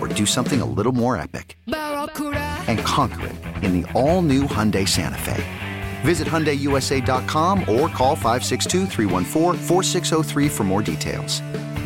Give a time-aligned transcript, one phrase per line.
[0.00, 1.58] or do something a little more epic?
[1.66, 5.44] And conquer it in the all-new Hyundai Santa Fe.
[6.02, 8.86] Visit HyundaiUSA.com or call 562
[10.48, 11.40] for more details.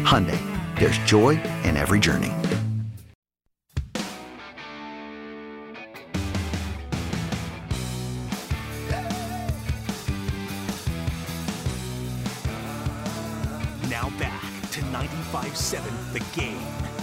[0.05, 0.39] Hyundai,
[0.79, 1.31] there's joy
[1.65, 2.33] in every journey.
[13.91, 16.94] Now back to 95.7 The Game.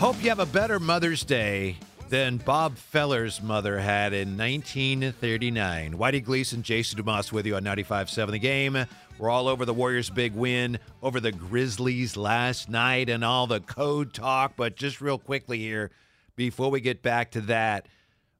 [0.00, 1.76] Hope you have a better Mother's Day
[2.08, 5.92] than Bob Feller's mother had in 1939.
[5.92, 8.86] Whitey Gleason, Jason Dumas with you on 95.7 The Game.
[9.18, 13.60] We're all over the Warriors' big win over the Grizzlies last night and all the
[13.60, 14.54] code talk.
[14.56, 15.90] But just real quickly here,
[16.34, 17.86] before we get back to that,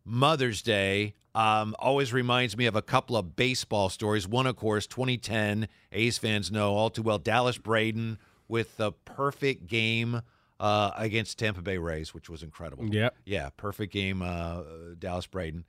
[0.02, 4.26] Mother's Day um, always reminds me of a couple of baseball stories.
[4.26, 8.16] One, of course, 2010, A's fans know all too well, Dallas Braden
[8.48, 10.22] with the perfect game
[10.60, 12.84] uh, against Tampa Bay Rays, which was incredible.
[12.94, 13.16] Yep.
[13.24, 14.60] Yeah, perfect game, uh,
[14.98, 15.64] Dallas Braden,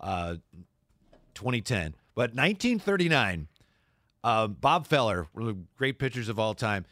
[0.00, 0.34] uh,
[1.34, 1.94] 2010.
[2.14, 3.46] But 1939,
[4.24, 6.84] uh, Bob Feller, one of the great pitchers of all time.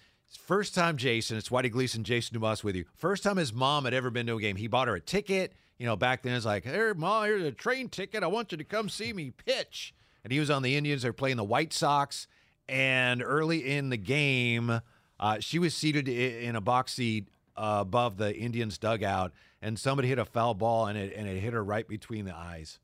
[0.47, 2.84] First time Jason, it's Whitey Gleason, Jason Dumas with you.
[2.94, 4.55] First time his mom had ever been to a game.
[4.55, 5.53] He bought her a ticket.
[5.77, 8.22] You know, back then it's like, here, mom, here's a train ticket.
[8.22, 9.93] I want you to come see me pitch.
[10.22, 11.03] And he was on the Indians.
[11.03, 12.28] They're playing the White Sox.
[12.69, 14.83] And early in the game,
[15.19, 17.40] uh, she was seated in a box seat uh,
[17.81, 19.32] above the Indians dugout,
[19.62, 22.34] and somebody hit a foul ball, and it and it hit her right between the
[22.34, 22.78] eyes.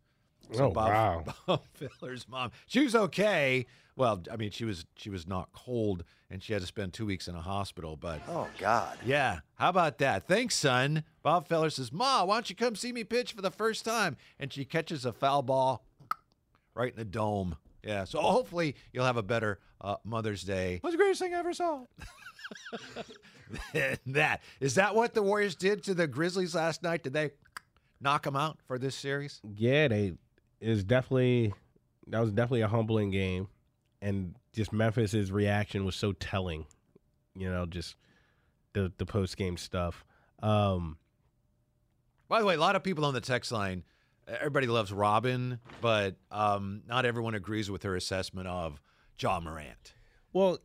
[0.59, 1.25] Oh, wow.
[1.47, 3.67] Bob Feller's mom, she was okay.
[3.97, 7.07] Well, I mean, she was she was not cold, and she had to spend two
[7.07, 7.97] weeks in a hospital.
[7.97, 8.99] But Oh God.
[9.05, 10.29] yeah, how about that?
[10.29, 11.03] Thanks, son.
[11.23, 14.17] Bob Feller says, "Ma, why don't you come see me pitch for the first time?"
[14.39, 15.85] And she catches a foul ball
[16.75, 17.57] right in the dome.
[17.83, 20.79] Yeah, so hopefully you'll have a better uh, Mother's Day.
[20.83, 21.85] What's the greatest thing I ever saw?
[24.07, 27.03] that is that what the Warriors did to the Grizzlies last night?
[27.03, 27.31] Did they
[28.01, 29.41] knock them out for this series?
[29.57, 30.15] Yeah, they
[30.61, 31.55] is definitely
[32.09, 33.49] that was definitely a humbling game,
[34.01, 36.67] and just Memphis's reaction was so telling.
[37.35, 37.97] You know, just
[38.73, 40.05] the the post game stuff.
[40.43, 40.99] Um,
[42.29, 43.85] By the way, a lot of people on the text line,
[44.27, 48.81] everybody loves Robin, but um, not everyone agrees with her assessment of
[49.19, 49.95] Ja Morant.
[50.33, 50.59] well,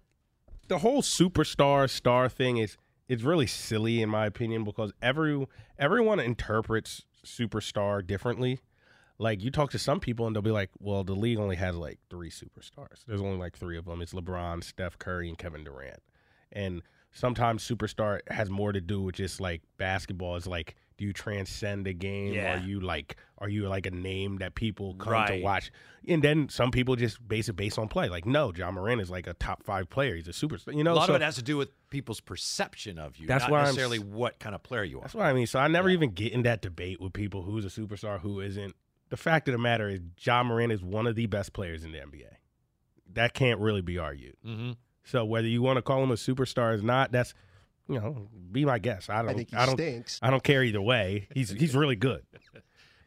[0.72, 2.78] the whole superstar star thing is
[3.10, 5.46] it's really silly in my opinion because every
[5.78, 8.62] everyone interprets superstar differently.
[9.18, 11.76] Like you talk to some people and they'll be like, "Well, the league only has
[11.76, 13.04] like three superstars.
[13.06, 14.02] There's only like three of them.
[14.02, 16.02] It's LeBron, Steph Curry, and Kevin Durant."
[16.54, 20.38] And sometimes superstar has more to do with just like basketball.
[20.38, 22.34] It's like, do you transcend the game?
[22.34, 22.56] Yeah.
[22.56, 25.38] Are you like, are you like a name that people come Right.
[25.38, 25.72] to watch?
[26.08, 28.10] And then some people just base it based on play.
[28.10, 30.16] Like, no, Ja Morant is like a top five player.
[30.16, 30.76] He's a superstar.
[30.76, 33.28] You know, a lot so of it has to do with people's perception of you,
[33.28, 35.02] That's not why I'm necessarily what kind of player you are.
[35.02, 35.48] that's what I mean.
[35.48, 38.76] So I never even get in that debate with people who's a superstar, who isn't.
[39.10, 41.92] The fact of the matter is, Ja Morant is one of the best players in
[41.92, 42.32] the NBA.
[43.14, 44.38] That can't really be argued.
[44.46, 44.72] Mm-hmm.
[45.04, 47.34] So whether you want to call him a superstar or not, that's
[47.92, 49.10] you know, be my guest.
[49.10, 49.32] I don't.
[49.32, 49.76] I think he don't.
[49.76, 50.20] stinks.
[50.22, 51.28] I don't care either way.
[51.34, 52.24] He's he's really good.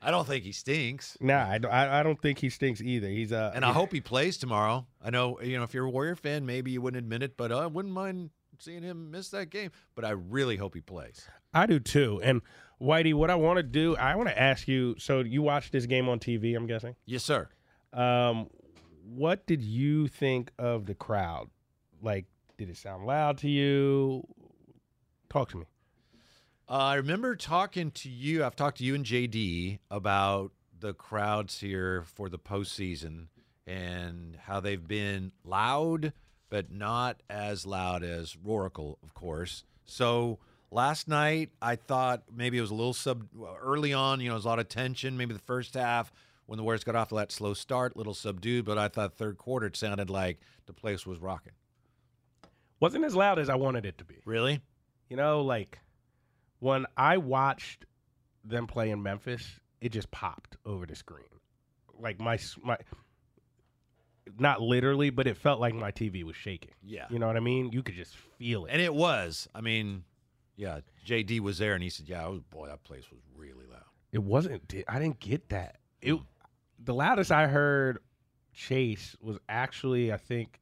[0.05, 1.17] I don't think he stinks.
[1.19, 3.09] Nah, I don't, I, I don't think he stinks either.
[3.09, 4.87] He's uh, And I hope he plays tomorrow.
[5.03, 7.51] I know, you know, if you're a Warrior fan, maybe you wouldn't admit it, but
[7.51, 8.29] I wouldn't mind
[8.59, 9.71] seeing him miss that game.
[9.95, 11.27] But I really hope he plays.
[11.55, 12.21] I do too.
[12.23, 12.43] And
[12.83, 14.95] Whitey, what I want to do, I want to ask you.
[14.99, 16.55] So you watched this game on TV?
[16.55, 16.97] I'm guessing.
[17.07, 17.49] Yes, sir.
[17.95, 18.51] Um,
[19.07, 21.49] what did you think of the crowd?
[22.03, 22.27] Like,
[22.59, 24.27] did it sound loud to you?
[25.35, 25.65] Talk to me.
[26.69, 28.45] Uh, I remember talking to you.
[28.45, 33.27] I've talked to you and JD about the crowds here for the postseason
[33.67, 36.13] and how they've been loud,
[36.51, 39.65] but not as loud as Roaracle, of course.
[39.85, 40.39] So
[40.71, 43.27] last night, I thought maybe it was a little sub
[43.61, 44.21] early on.
[44.21, 45.17] You know, there's a lot of tension.
[45.17, 46.13] Maybe the first half
[46.47, 48.67] when the Warriors got off that slow start, little subdued.
[48.67, 51.55] But I thought third quarter it sounded like the place was rocking.
[52.79, 54.19] Wasn't as loud as I wanted it to be.
[54.25, 54.61] Really?
[55.09, 55.79] You know, like
[56.61, 57.85] when I watched
[58.45, 61.27] them play in Memphis, it just popped over the screen.
[61.99, 62.79] Like my my
[64.39, 66.73] not literally, but it felt like my TV was shaking.
[66.83, 67.07] Yeah.
[67.11, 67.71] You know what I mean?
[67.73, 68.73] You could just feel it.
[68.73, 69.49] And it was.
[69.55, 70.05] I mean,
[70.57, 70.81] yeah.
[71.07, 74.23] JD was there, and he said, "Yeah, was, boy, that place was really loud." It
[74.23, 74.73] wasn't.
[74.89, 75.77] I didn't get that.
[76.01, 76.19] It
[76.79, 77.99] the loudest I heard
[78.53, 80.61] Chase was actually, I think,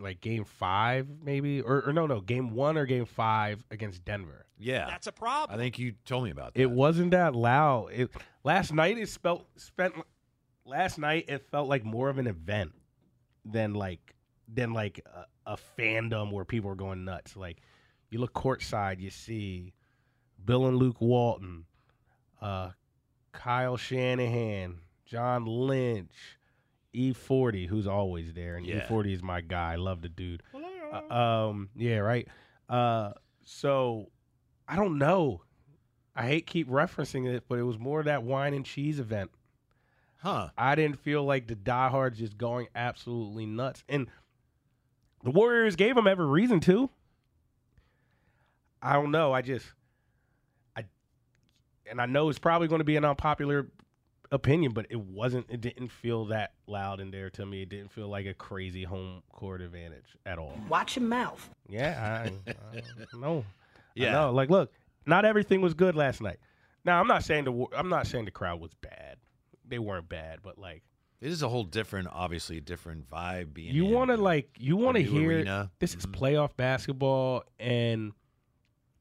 [0.00, 4.46] like game five, maybe, or, or no, no, game one or game five against Denver.
[4.58, 5.56] Yeah, That's a problem.
[5.56, 6.60] I think you told me about that.
[6.60, 7.92] It wasn't that loud.
[7.92, 8.10] It
[8.44, 9.94] last night it spelt spent
[10.64, 12.72] last night it felt like more of an event
[13.44, 14.14] than like
[14.52, 17.36] than like a, a fandom where people are going nuts.
[17.36, 17.58] Like
[18.10, 19.74] you look courtside, you see
[20.44, 21.64] Bill and Luke Walton,
[22.40, 22.70] uh,
[23.32, 26.37] Kyle Shanahan, John Lynch,
[26.94, 28.86] E40, who's always there, and Yeah.
[28.86, 29.72] E40 is my guy.
[29.74, 30.42] I love the dude.
[30.92, 32.26] Uh, um, yeah, right.
[32.68, 33.12] Uh,
[33.44, 34.10] so
[34.66, 35.42] I don't know.
[36.16, 39.30] I hate keep referencing it, but it was more that wine and cheese event.
[40.20, 40.48] Huh?
[40.58, 44.08] I didn't feel like the diehards just going absolutely nuts, and
[45.22, 46.90] the Warriors gave them every reason to.
[48.82, 49.32] I don't know.
[49.32, 49.66] I just,
[50.76, 50.84] I,
[51.90, 53.68] and I know it's probably going to be an unpopular
[54.30, 55.46] opinion, but it wasn't.
[55.48, 57.62] It didn't feel that loud in there to me.
[57.62, 60.58] It didn't feel like a crazy home court advantage at all.
[60.68, 61.48] Watch your mouth.
[61.68, 63.44] Yeah, I, I know.
[63.94, 64.12] Yeah.
[64.12, 64.72] No, like look,
[65.06, 66.38] not everything was good last night.
[66.84, 69.16] Now I'm not saying the I'm not saying the crowd was bad.
[69.66, 70.82] They weren't bad, but like
[71.20, 73.52] It is a whole different, obviously, different vibe.
[73.52, 75.70] Being you want to like you want to hear arena.
[75.80, 76.12] this is Mhm.
[76.18, 78.12] playoff basketball and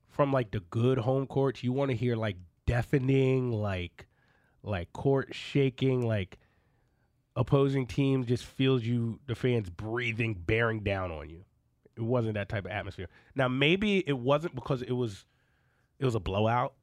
[0.10, 4.07] from like the good home courts you want to hear like deafening like
[4.68, 6.38] like court shaking like
[7.36, 11.46] opposing teams just feels you the fans breathing bearing down on you.
[11.96, 13.08] It wasn't that type of atmosphere.
[13.36, 15.26] Now maybe it wasn't because it was
[16.00, 16.74] it was a blowout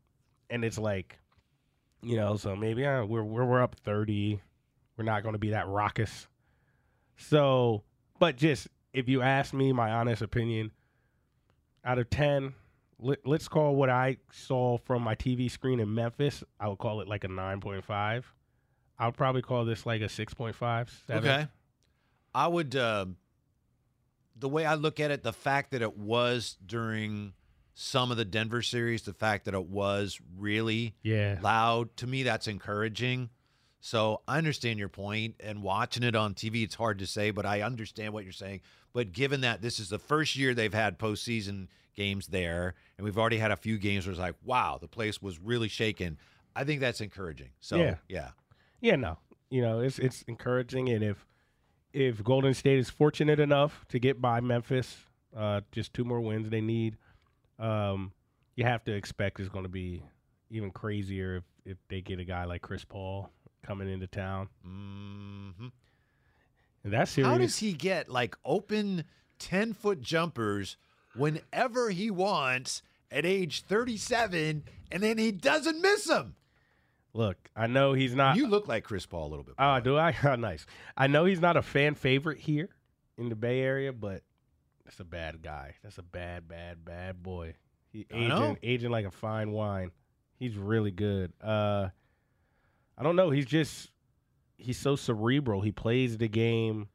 [0.50, 1.18] and it's like
[2.02, 4.40] you know so maybe uh, we're, we're we're up 30
[4.96, 6.26] we're not going to be that raucous.
[7.16, 7.82] So
[8.18, 10.72] but just if you ask me my honest opinion
[11.84, 12.54] out of 10
[13.04, 17.00] let, let's call what i saw from my tv screen in memphis i would call
[17.00, 18.24] it like a 9.5
[18.98, 21.24] i would probably call this like a 6.5 7.
[21.24, 21.48] Okay.
[22.34, 22.74] I would.
[22.74, 23.06] Uh,
[24.36, 27.34] the way I look at it, the fact that it was during
[27.74, 32.24] some of the Denver series, the fact that it was really yeah loud, to me,
[32.24, 33.30] that's encouraging.
[33.84, 37.44] So I understand your point, and watching it on TV, it's hard to say, but
[37.44, 38.62] I understand what you're saying.
[38.94, 43.18] But given that this is the first year they've had postseason games there, and we've
[43.18, 46.16] already had a few games where it's like, wow, the place was really shaken.
[46.56, 47.50] I think that's encouraging.
[47.60, 47.96] So Yeah.
[48.08, 48.30] yeah.
[48.80, 49.18] Yeah, no.
[49.50, 51.26] You know, it's it's encouraging and if
[51.92, 54.96] if Golden State is fortunate enough to get by Memphis,
[55.36, 56.96] uh just two more wins they need,
[57.58, 58.12] um
[58.56, 60.02] you have to expect it's going to be
[60.48, 63.28] even crazier if if they get a guy like Chris Paul
[63.64, 64.48] coming into town.
[64.62, 65.66] hmm
[66.82, 69.04] And that series How does he get like open
[69.38, 70.76] 10 foot jumpers
[71.14, 76.36] whenever he wants at age 37 and then he doesn't miss them?
[77.12, 79.54] Look, I know he's not you look like Chris Paul a little bit.
[79.58, 80.14] Oh, the do I?
[80.24, 80.66] Oh, nice.
[80.96, 82.70] I know he's not a fan favorite here
[83.16, 84.22] in the Bay Area, but
[84.84, 85.74] that's a bad guy.
[85.82, 87.54] That's a bad, bad, bad boy.
[87.92, 89.92] He aging, aging like a fine wine.
[90.36, 91.32] He's really good.
[91.40, 91.90] Uh,
[92.96, 93.30] I don't know.
[93.30, 93.90] He's just
[94.56, 95.60] he's so cerebral.
[95.60, 96.88] He plays the game.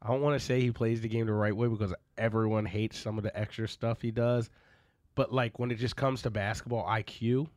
[0.00, 2.98] I don't want to say he plays the game the right way because everyone hates
[2.98, 4.48] some of the extra stuff he does.
[5.14, 7.48] But like when it just comes to basketball IQ,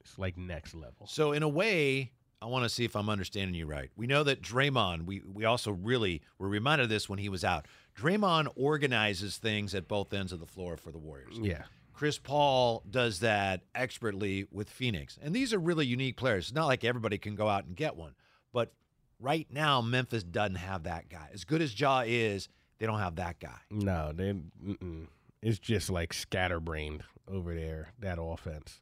[0.00, 1.06] it's like next level.
[1.06, 3.90] So in a way, I want to see if I'm understanding you right.
[3.96, 7.44] We know that Draymond, we we also really were reminded of this when he was
[7.44, 7.66] out.
[7.96, 11.38] Draymond organizes things at both ends of the floor for the Warriors.
[11.40, 11.64] Yeah.
[11.92, 15.18] Chris Paul does that expertly with Phoenix.
[15.22, 16.46] And these are really unique players.
[16.46, 18.14] It's not like everybody can go out and get one.
[18.52, 18.72] But
[19.20, 21.28] right now, Memphis doesn't have that guy.
[21.32, 23.58] As good as Ja is, they don't have that guy.
[23.70, 24.32] No, they.
[24.32, 25.06] Mm-mm.
[25.42, 28.80] It's just like scatterbrained over there that offense.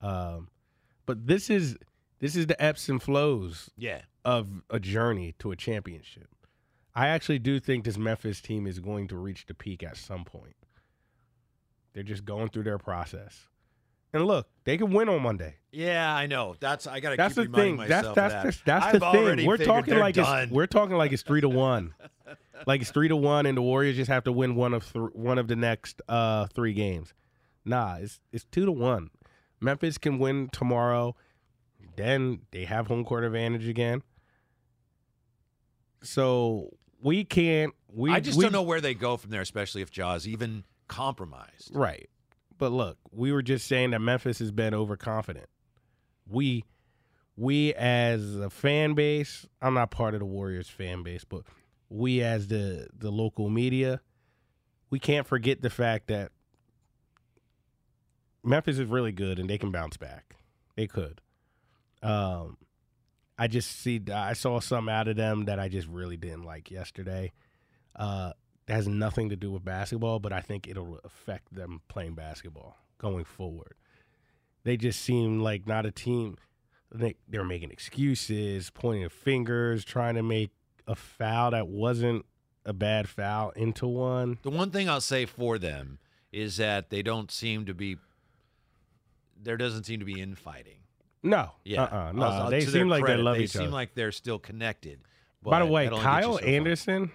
[0.00, 0.48] Um,
[1.06, 1.76] but this is
[2.18, 4.02] this is the ebbs and flows Yeah.
[4.24, 6.28] of a journey to a championship.
[6.94, 10.24] I actually do think this Memphis team is going to reach the peak at some
[10.24, 10.54] point.
[11.92, 13.46] They're just going through their process.
[14.12, 15.56] And look, they can win on Monday.
[15.70, 16.56] Yeah, I know.
[16.58, 17.76] That's I got to That's keep the thing.
[17.76, 18.64] That's that's that.
[18.64, 19.46] that's I've the thing.
[19.46, 20.44] We're talking like done.
[20.44, 21.94] it's we're talking like it's three to one.
[22.66, 25.10] like it's three to one, and the Warriors just have to win one of th-
[25.12, 27.14] one of the next uh, three games.
[27.64, 29.10] Nah, it's it's two to one.
[29.60, 31.14] Memphis can win tomorrow.
[31.96, 34.02] Then they have home court advantage again.
[36.02, 36.70] So
[37.00, 37.74] we can't.
[37.92, 40.64] We I just we, don't know where they go from there, especially if Ja's even
[40.90, 41.70] compromised.
[41.72, 42.10] Right.
[42.58, 45.48] But look, we were just saying that Memphis has been overconfident.
[46.28, 46.64] We
[47.36, 51.44] we as a fan base, I'm not part of the Warriors fan base, but
[51.88, 54.00] we as the the local media,
[54.90, 56.32] we can't forget the fact that
[58.44, 60.36] Memphis is really good and they can bounce back.
[60.76, 61.20] They could.
[62.02, 62.58] Um
[63.38, 66.70] I just see I saw some out of them that I just really didn't like
[66.70, 67.32] yesterday.
[67.96, 68.32] Uh
[68.70, 72.76] that has nothing to do with basketball, but I think it'll affect them playing basketball
[72.98, 73.74] going forward.
[74.62, 76.36] They just seem like not a team.
[76.92, 80.50] They, they're making excuses, pointing fingers, trying to make
[80.86, 82.24] a foul that wasn't
[82.64, 84.38] a bad foul into one.
[84.42, 85.98] The one thing I'll say for them
[86.30, 87.96] is that they don't seem to be.
[89.42, 90.76] There doesn't seem to be infighting.
[91.24, 93.70] No, Yeah, uh-uh, no, I'll- they seem like credit, they love they each seem other.
[93.72, 95.00] like they're still connected.
[95.42, 97.10] By the way, that only gets you Kyle Anderson.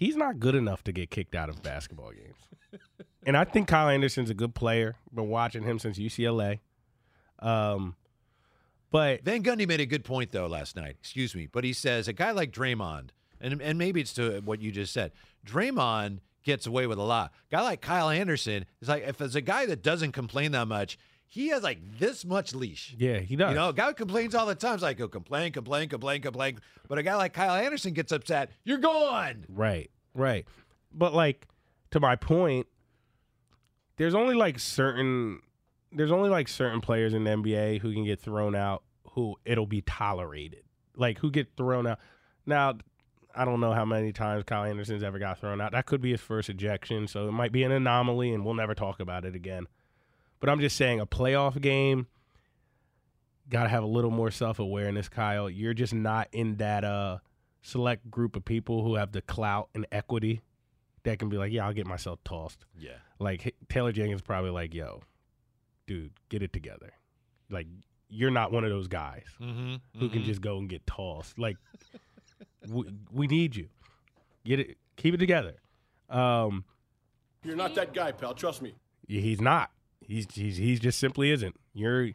[0.00, 2.80] He's not good enough to get kicked out of basketball games.
[3.26, 4.96] and I think Kyle Anderson's a good player.
[5.12, 6.60] Been watching him since UCLA.
[7.38, 7.96] Um,
[8.90, 10.96] but Van Gundy made a good point though last night.
[10.98, 13.10] Excuse me, but he says a guy like Draymond,
[13.42, 15.12] and and maybe it's to what you just said.
[15.46, 17.32] Draymond gets away with a lot.
[17.50, 20.66] A guy like Kyle Anderson is like if there's a guy that doesn't complain that
[20.66, 20.98] much,
[21.32, 22.92] he has like this much leash.
[22.98, 23.50] yeah, he does.
[23.50, 26.20] You know, a guy who complains all the time is like, he'll complain, complain, complain,
[26.22, 26.58] complain.
[26.88, 29.44] But a guy like Kyle Anderson gets upset, you're gone.
[29.48, 30.44] Right, right.
[30.92, 31.46] But like
[31.92, 32.66] to my point,
[33.96, 35.40] there's only like certain
[35.92, 38.82] there's only like certain players in the NBA who can get thrown out
[39.12, 40.64] who it'll be tolerated.
[40.96, 42.00] Like who get thrown out.
[42.44, 42.74] Now,
[43.36, 45.70] I don't know how many times Kyle Anderson's ever got thrown out.
[45.70, 48.74] That could be his first ejection, so it might be an anomaly and we'll never
[48.74, 49.68] talk about it again.
[50.40, 52.06] But I'm just saying a playoff game
[53.48, 55.50] got to have a little more self-awareness, Kyle.
[55.50, 57.18] You're just not in that uh
[57.62, 60.40] select group of people who have the clout and equity
[61.02, 62.64] that can be like, yeah, I'll get myself tossed.
[62.78, 62.92] Yeah.
[63.18, 65.02] Like Taylor Jenkins probably like, yo,
[65.86, 66.92] dude, get it together.
[67.50, 67.66] Like
[68.08, 69.74] you're not one of those guys Mm-hmm.
[69.98, 71.38] who can just go and get tossed.
[71.38, 71.56] Like
[72.68, 73.68] we, we need you.
[74.44, 75.56] Get it, keep it together.
[76.08, 76.64] Um,
[77.44, 78.34] You're not that guy, pal.
[78.34, 78.74] Trust me.
[79.06, 79.70] he's not.
[80.10, 81.54] He's he's he's just simply isn't.
[81.72, 82.10] You're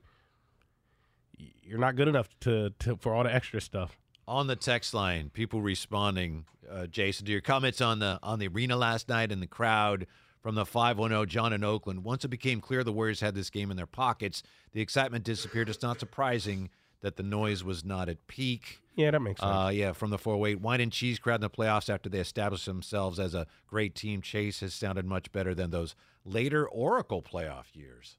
[1.38, 3.98] you're not good enough to, to for all the extra stuff.
[4.28, 6.46] on the text line, people responding.
[6.70, 10.08] Uh, Jason, to your comments on the on the arena last night and the crowd
[10.42, 12.04] from the 510 John in Oakland.
[12.04, 15.70] Once it became clear the Warriors had this game in their pockets, the excitement disappeared.
[15.70, 16.70] It's not surprising
[17.02, 18.82] that the noise was not at peak.
[18.96, 19.52] Yeah, that makes sense.
[19.52, 22.66] Uh, yeah, from the 408 wine and cheese crowd in the playoffs after they established
[22.66, 24.22] themselves as a great team.
[24.22, 28.18] Chase has sounded much better than those later Oracle playoff years.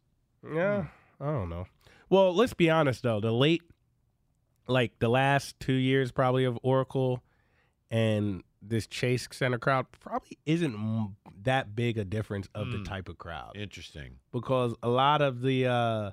[0.48, 0.86] Yeah,
[1.20, 1.66] I don't know.
[2.08, 3.20] Well, let's be honest though.
[3.20, 3.62] The late,
[4.68, 7.22] like the last two years, probably of Oracle,
[7.90, 12.84] and this Chase Center crowd probably isn't m- that big a difference of the Mm.
[12.84, 14.18] type of crowd Interesting.
[14.32, 16.10] because a lot of the, uh,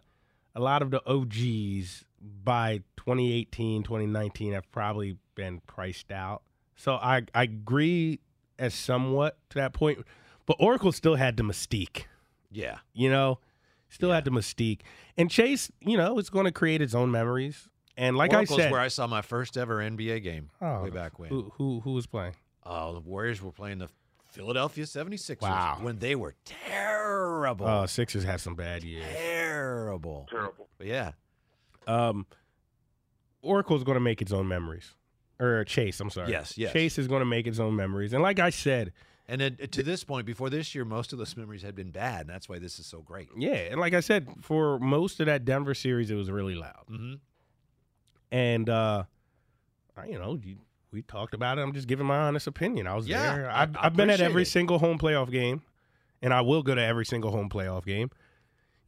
[0.55, 6.43] a lot of the OGs by 2018, 2019 have probably been priced out.
[6.75, 8.19] So I I agree
[8.59, 10.05] as somewhat to that point,
[10.45, 12.03] but Oracle still had the mystique
[12.51, 12.79] Yeah.
[12.93, 13.39] you know,
[13.89, 14.81] still had the mystique.
[15.17, 17.69] And Chase, you know, is going to create its own memories.
[17.95, 20.89] And like Oracle's I said, where I saw my first ever NBA game Oh, way
[20.89, 21.29] back when.
[21.29, 22.33] who, who who was playing?
[22.65, 23.89] Oh, the Warriors were playing the
[24.31, 25.77] Philadelphia 76ers Wow.
[25.81, 27.67] when they were terrible.
[27.67, 29.05] Oh, Sixers had some bad years.
[29.15, 30.27] terrible.
[30.29, 30.67] Terrible.
[30.79, 31.11] But yeah.
[31.85, 32.25] Um,
[33.41, 34.93] Oracle's going to make its own memories,
[35.39, 35.99] or Chase.
[35.99, 36.31] I'm sorry.
[36.31, 36.71] Yes, yes.
[36.73, 38.13] Chase is going to make its own memories.
[38.13, 38.93] And like I said,
[39.27, 41.91] And then, uh, to this point, before this year, most of those memories had been
[41.91, 42.21] bad.
[42.21, 43.29] And that's why this is so great.
[43.37, 46.85] yeah, and like I said, for most of that Denver series, it was really loud.
[46.91, 47.13] Mm-hmm.
[48.31, 49.03] And uh,
[49.95, 50.57] I, you know, you,
[50.91, 51.61] we talked about it.
[51.61, 52.87] I'm just giving my honest opinion.
[52.87, 53.49] I was Yeah, there.
[53.49, 54.47] I- I've, I I've been at every it.
[54.47, 55.61] single home playoff game,
[56.21, 58.09] and I will go to every single home playoff game.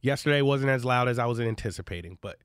[0.00, 2.36] Yesterday wasn't as loud as I was anticipating, but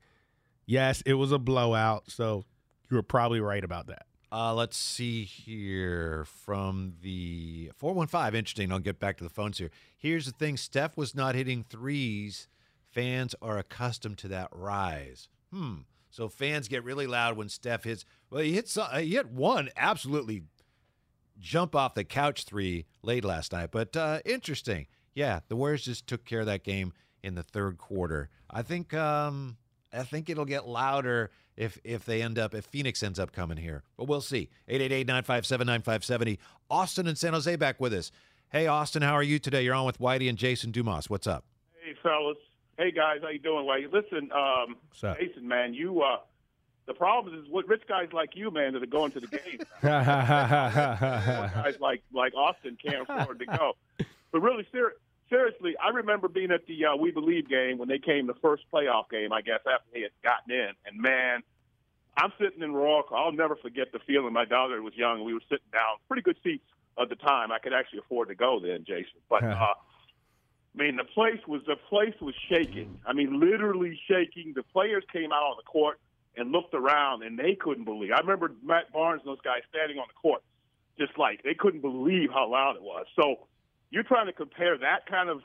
[0.66, 2.10] yes, it was a blowout.
[2.10, 2.46] So
[2.90, 4.06] you were probably right about that.
[4.32, 8.38] Uh, let's see here from the 415.
[8.38, 8.72] Interesting.
[8.72, 9.72] I'll get back to the phones here.
[9.98, 12.48] Here's the thing Steph was not hitting threes.
[12.90, 15.28] Fans are accustomed to that rise.
[15.52, 15.80] Hmm.
[16.10, 18.06] So fans get really loud when Steph hits.
[18.30, 20.44] Well, he hit, uh, he hit one absolutely
[21.40, 23.72] jump off the couch three late last night.
[23.72, 24.88] But uh, interesting.
[25.14, 28.30] Yeah, the Warriors just took care of that game in the third quarter.
[28.50, 29.58] I think um,
[29.94, 33.58] I think it'll get louder if if they end up if Phoenix ends up coming
[33.58, 33.84] here.
[33.98, 34.50] But we'll see.
[34.70, 36.38] 888-957-9570.
[36.70, 38.12] Austin and San Jose back with us.
[38.50, 39.64] Hey Austin, how are you today?
[39.64, 41.10] You're on with Whitey and Jason Dumas.
[41.10, 41.46] What's up?
[41.84, 42.38] Hey fellas.
[42.78, 43.66] Hey guys, how you doing?
[43.66, 44.76] Well, listen, um?
[45.20, 46.18] Jason, man, you uh,
[46.88, 49.64] the problem is what rich guys like you, man, that are going to the games.
[49.82, 53.74] guys like like Austin can't afford to go.
[54.32, 54.96] But really, ser-
[55.32, 58.64] seriously, I remember being at the uh, We Believe game when they came the first
[58.72, 60.70] playoff game, I guess, after they had gotten in.
[60.86, 61.42] And man,
[62.18, 63.08] I'm sitting in Rock.
[63.12, 64.34] I'll never forget the feeling.
[64.34, 66.66] My daughter was young, and we were sitting down, pretty good seats
[67.02, 67.52] at the time.
[67.52, 69.24] I could actually afford to go then, Jason.
[69.30, 69.74] But uh, I
[70.76, 73.00] mean, the place was the place was shaking.
[73.06, 74.54] I mean, literally shaking.
[74.56, 76.00] The players came out on the court
[76.36, 78.12] and looked around, and they couldn't believe.
[78.12, 80.44] I remember Matt Barnes and those guys standing on the court,
[81.00, 83.06] just like they couldn't believe how loud it was.
[83.16, 83.48] So
[83.92, 85.42] you're trying to compare that kind of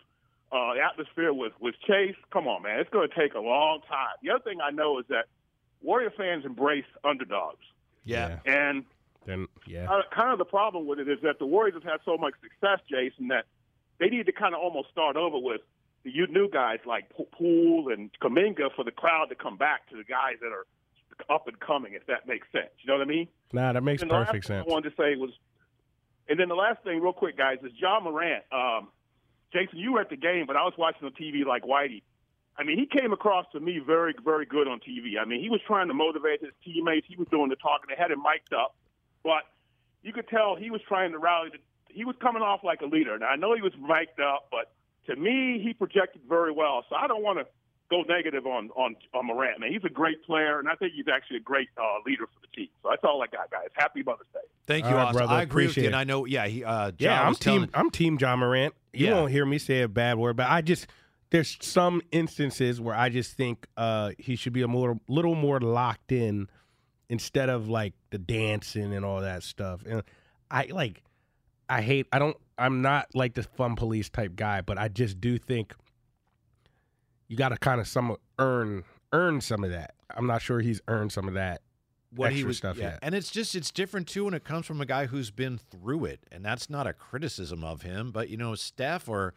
[0.53, 2.15] uh, atmosphere with with Chase.
[2.33, 4.15] Come on, man, it's going to take a long time.
[4.23, 5.27] The other thing I know is that
[5.83, 7.65] Warrior fans embrace underdogs,
[8.05, 8.39] Yeah.
[8.47, 8.85] and
[9.27, 9.91] then yeah.
[9.91, 12.35] uh, kind of the problem with it is that the Warriors have had so much
[12.41, 13.45] success, Jason, that
[13.99, 15.61] they need to kind of almost start over with
[16.05, 19.89] the you new guys like P- Poole and Kuminga for the crowd to come back
[19.91, 20.65] to the guys that are
[21.35, 22.71] up and coming, if that makes sense.
[22.83, 23.27] You know what I mean?
[23.53, 24.67] Nah, that makes And the last perfect thing sense.
[24.69, 25.31] I wanted to say was,
[26.29, 28.45] and then the last thing, real quick, guys, is Ja Morant.
[28.53, 28.89] Um,
[29.53, 32.03] Jason, you were at the game, but I was watching on TV like Whitey.
[32.59, 35.21] I mean, he came across to me very, very good on TV.
[35.21, 37.07] I mean, he was trying to motivate his teammates.
[37.09, 37.87] He was doing the talking.
[37.89, 38.75] They had him mic'd up,
[39.23, 39.45] but
[40.03, 41.51] you could tell he was trying to rally.
[41.53, 41.59] The,
[41.93, 43.19] he was coming off like a leader.
[43.19, 44.73] Now I know he was mic'd up, but
[45.07, 46.85] to me, he projected very well.
[46.89, 47.47] So I don't want to
[47.91, 49.61] go negative on on on Morant.
[49.61, 52.41] Man, he's a great player, and I think he's actually a great uh, leader for
[52.41, 52.69] the team.
[52.83, 53.69] So that's all I got, guys.
[53.75, 54.41] Happy Mother's Day.
[54.67, 55.33] Thank you, All right, brother.
[55.33, 55.93] I agree with Appreciate you, it.
[55.93, 56.25] and I know.
[56.25, 56.65] Yeah, he.
[56.65, 57.41] Uh, Yeah, I'm team.
[57.55, 58.75] telling- I'm team Ja Morant.
[58.93, 59.15] You Yeah.
[59.15, 60.87] won't hear me say a bad word, but I just
[61.31, 65.59] there's some instances where I just think uh, he should be a more, little more
[65.61, 66.49] locked in
[67.09, 69.83] instead of like the dancing and all that stuff.
[69.89, 70.03] And
[70.51, 71.03] I like,
[71.69, 72.07] I hate.
[72.13, 72.37] I don't.
[72.59, 75.75] I'm not like the fun police type guy, but I just do think
[77.29, 79.95] you got to kind of some earn earn some of that.
[80.15, 81.63] I'm not sure he's earned some of that
[82.17, 82.85] what he extra was stuff yeah.
[82.85, 82.99] yet.
[83.03, 86.05] and it's just it's different too when it comes from a guy who's been through
[86.05, 89.35] it and that's not a criticism of him but you know steph or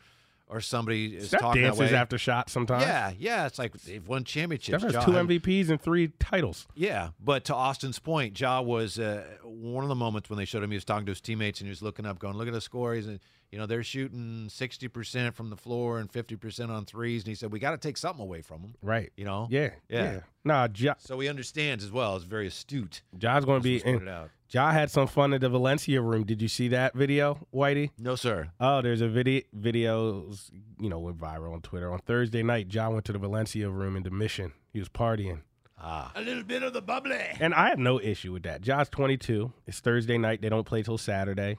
[0.47, 2.81] or somebody is Steph talking dances that way after shots sometimes.
[2.83, 6.67] yeah yeah it's like they've won championships Steph has two MVPs and three titles.
[6.75, 10.63] yeah but to austin's point ja was uh, one of the moments when they showed
[10.63, 12.53] him he was talking to his teammates and he was looking up going look at
[12.53, 13.07] the score he's
[13.51, 17.51] you know they're shooting 60% from the floor and 50% on threes and he said
[17.51, 19.11] we got to take something away from them Right.
[19.17, 19.71] you know Yeah.
[19.89, 20.11] Yeah.
[20.13, 20.19] Yeah.
[20.43, 23.75] Nah, ja, so he understands as well it's very astute Ja's going to be.
[23.75, 24.29] was And out.
[24.51, 26.23] Ja had some fun in the Valencia room.
[26.23, 27.91] Did you see that video, Whitey?
[27.99, 29.41] no sir Oh, there's a video.
[29.55, 31.91] Videos, you know, went viral on Twitter.
[31.91, 34.53] On Thursday night, Ja went to the Valencia room in the Mission.
[34.73, 35.41] He was partying,
[35.77, 37.19] ah A little bit of the bubbly.
[37.39, 38.61] and I have no issue with that.
[38.61, 39.51] Ja's 22.
[39.67, 40.41] It's Thursday night.
[40.41, 41.57] They don't play till Saturday.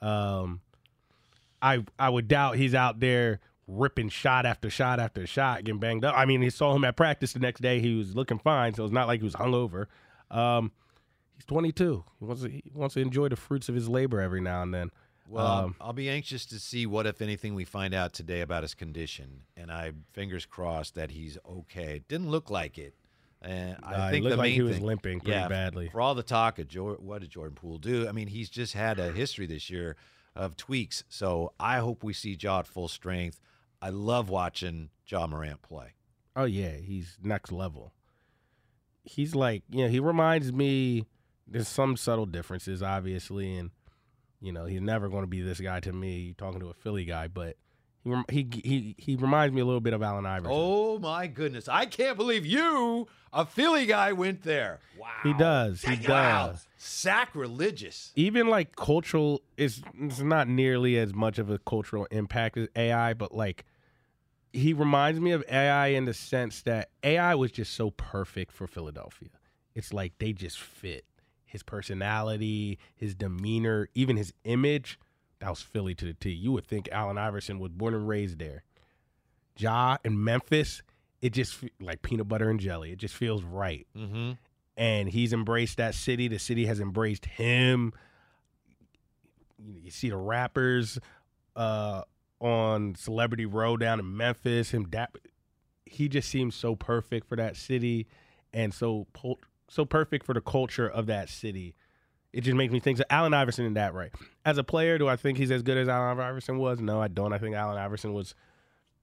[0.00, 0.60] Um,
[1.62, 6.04] I I would doubt he's out there ripping shot after shot after shot, getting banged
[6.04, 6.14] up.
[6.16, 7.80] I mean, he saw him at practice the next day.
[7.80, 9.86] He was looking fine, so it's not like he was hungover.
[10.30, 10.72] Um,
[11.36, 12.04] he's 22.
[12.18, 14.72] He wants to, he wants to enjoy the fruits of his labor every now and
[14.72, 14.90] then.
[15.28, 18.62] Well, Um, I'll be anxious to see what, if anything, we find out today about
[18.62, 19.42] his condition.
[19.56, 22.00] And I fingers crossed that he's okay.
[22.08, 22.94] Didn't look like it.
[23.42, 25.90] And Nah, I think looked the like he was thing- limping pretty yeah, badly.
[25.90, 28.08] For all the talk of what did Jordan Poole do?
[28.08, 29.96] I mean, he's just had a history this year
[30.34, 31.04] of tweaks.
[31.08, 33.40] So I hope we see Ja at full strength.
[33.80, 35.94] I love watching Ja Morant play.
[36.36, 37.92] Oh yeah, he's next level.
[39.02, 41.06] He's like, you know, he reminds me.
[41.46, 43.70] There's some subtle differences, obviously, and
[44.40, 46.34] you know, he's never going to be this guy to me.
[46.36, 47.56] Talking to a Philly guy, but
[48.04, 50.52] he he he he reminds me a little bit of Allen Iverson.
[50.54, 51.68] Oh my goodness!
[51.68, 54.80] I can't believe you, a Philly guy, went there.
[54.96, 55.82] Wow, he does.
[55.82, 56.48] He Wow.
[56.48, 56.66] does.
[56.76, 58.12] Sacrilegious.
[58.16, 63.14] Even like cultural is it's not nearly as much of a cultural impact as AI,
[63.14, 63.64] but like
[64.52, 68.66] he reminds me of AI in the sense that AI was just so perfect for
[68.66, 69.28] Philadelphia.
[69.74, 71.04] It's like they just fit
[71.44, 74.98] his personality, his demeanor, even his image.
[75.40, 76.30] That was Philly to the T.
[76.30, 78.64] You would think Allen Iverson was born and raised there.
[79.56, 80.82] Ja in Memphis,
[81.22, 82.92] it just like peanut butter and jelly.
[82.92, 84.32] It just feels right Mm-hmm.
[84.76, 86.28] and he's embraced that city.
[86.28, 87.92] The city has embraced him.
[89.82, 90.98] You, see the rappers
[91.56, 92.02] uh,
[92.40, 94.70] on Celebrity Row down in Memphis.
[94.70, 95.16] Him, dap-
[95.84, 98.06] he just seems so perfect for that city,
[98.52, 99.06] and so
[99.68, 101.74] so perfect for the culture of that city.
[102.32, 104.10] It just makes me think of Allen Iverson in that right.
[104.44, 106.78] As a player, do I think he's as good as Allen Iverson was?
[106.80, 107.32] No, I don't.
[107.32, 108.34] I think Allen Iverson was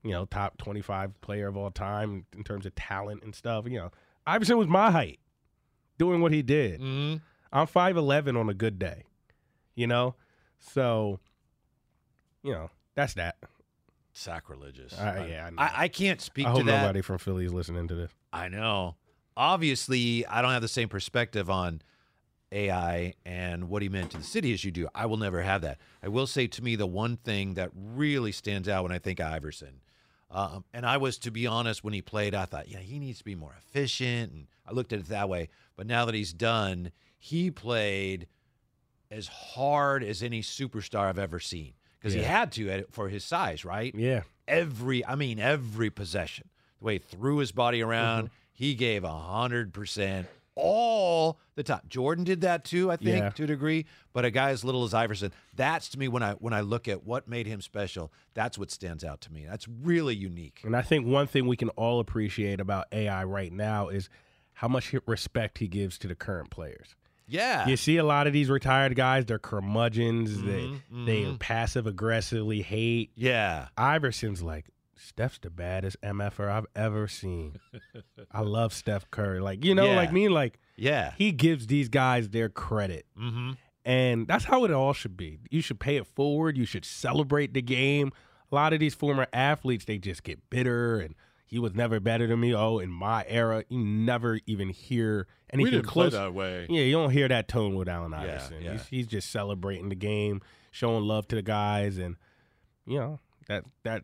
[0.02, 3.64] you know, top 25 player of all time in terms of talent and stuff.
[3.66, 3.90] You know,
[4.24, 5.18] Iverson was my height
[5.98, 6.80] doing what he did.
[6.80, 7.20] Mhm.
[7.52, 9.02] I'm 5'11 on a good day,
[9.74, 10.14] you know?
[10.60, 11.18] So,
[12.44, 13.36] you know, that's that.
[14.12, 14.92] Sacrilegious.
[14.92, 15.64] Uh, yeah, I.
[15.64, 16.82] I, I can't speak I to hope that.
[16.82, 18.12] nobody from Philly is listening to this.
[18.32, 18.94] I know.
[19.36, 21.82] Obviously, I don't have the same perspective on
[22.52, 24.88] AI and what he meant to the city as you do.
[24.94, 25.78] I will never have that.
[26.02, 29.20] I will say to me, the one thing that really stands out when I think
[29.20, 29.80] Iverson,
[30.30, 33.18] um, and I was, to be honest, when he played, I thought, yeah, he needs
[33.18, 34.32] to be more efficient.
[34.32, 35.48] And I looked at it that way.
[35.76, 38.26] But now that he's done, he played
[39.10, 43.64] as hard as any superstar I've ever seen because he had to for his size,
[43.64, 43.94] right?
[43.94, 44.22] Yeah.
[44.48, 46.48] every I mean every possession.
[46.80, 48.34] The way he threw his body around, Mm-hmm.
[48.52, 51.82] he gave a hundred percent all the time.
[51.88, 53.30] Jordan did that too, I think, Yeah.
[53.30, 53.86] to a degree.
[54.12, 56.88] But a guy as little as Iverson, that's to me when I when I look
[56.88, 59.44] at what made him special, that's what stands out to me.
[59.48, 60.60] That's really unique.
[60.64, 64.08] And I think one thing we can all appreciate about AI right now is
[64.54, 66.96] how much respect he gives to the current players.
[67.28, 67.66] Yeah.
[67.66, 71.38] You see a lot of these retired guys, they're curmudgeons, Mhm, they they mhm.
[71.38, 73.10] passive aggressively hate.
[73.16, 73.68] Yeah.
[73.76, 74.66] Iverson's like,
[74.98, 77.58] Steph's the baddest MFer I've ever seen.
[78.36, 79.40] I love Steph Curry.
[79.40, 79.96] Like, you know, Yeah.
[79.96, 81.12] like me, like Yeah.
[81.16, 83.06] he gives these guys their credit.
[83.18, 83.52] Mm-hmm.
[83.84, 85.38] And that's how it all should be.
[85.50, 86.58] You should pay it forward.
[86.58, 88.12] You should celebrate the game.
[88.50, 91.14] A lot of these former athletes, they just get bitter and
[91.46, 92.52] he was never better than me.
[92.54, 96.10] Oh, in my era, you never even hear anything we didn't close.
[96.10, 96.66] play that way.
[96.68, 98.62] Yeah, you don't hear that tone with Allen Yeah, Iverson.
[98.62, 98.72] yeah.
[98.72, 102.16] He's, he's just celebrating the game, showing love to the guys, and
[102.86, 104.02] you know that that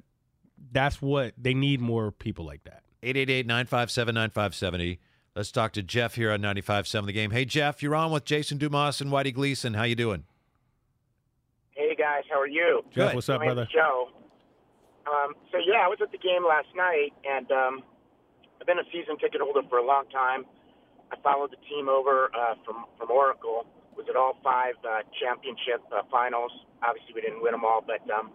[0.70, 2.81] that's what they need more people like that.
[3.02, 4.98] 888-957-9570.
[5.34, 7.30] Let's talk to Jeff here on 95.7 The Game.
[7.30, 9.74] Hey, Jeff, you're on with Jason Dumas and Whitey Gleason.
[9.74, 10.24] How you doing?
[11.74, 12.84] Hey guys, how are you?
[12.92, 13.14] Jeff, Good.
[13.16, 13.66] what's up, My brother?
[13.72, 14.08] Joe.
[15.08, 17.82] Um, so yeah, I was at the game last night, and um,
[18.60, 20.44] I've been a season ticket holder for a long time.
[21.10, 23.64] I followed the team over uh, from from Oracle.
[23.96, 26.52] Was at all five uh, championship uh, finals.
[26.84, 28.30] Obviously, we didn't win them all, but um,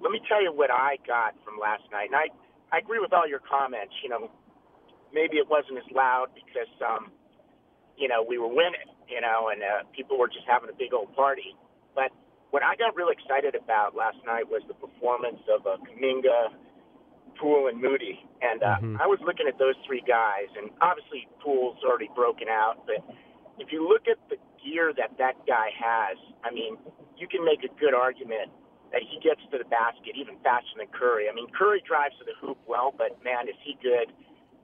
[0.00, 2.12] let me tell you what I got from last night.
[2.12, 2.28] And I
[2.72, 3.94] I agree with all your comments.
[4.02, 4.30] You know,
[5.12, 7.12] maybe it wasn't as loud because um,
[7.96, 8.88] you know we were winning.
[9.08, 11.54] You know, and uh, people were just having a big old party.
[11.94, 12.12] But
[12.50, 16.48] what I got really excited about last night was the performance of uh, Kuminga,
[17.36, 18.24] Poole, and Moody.
[18.40, 19.00] And uh, Mhm.
[19.00, 23.04] I was looking at those three guys, and obviously Poole's already broken out, but
[23.58, 26.78] if you look at the gear that that guy has, I mean,
[27.16, 28.50] you can make a good argument
[28.92, 31.28] that he gets to the basket even faster than Curry.
[31.28, 34.12] I mean, Curry drives to the hoop well, but man, is he good.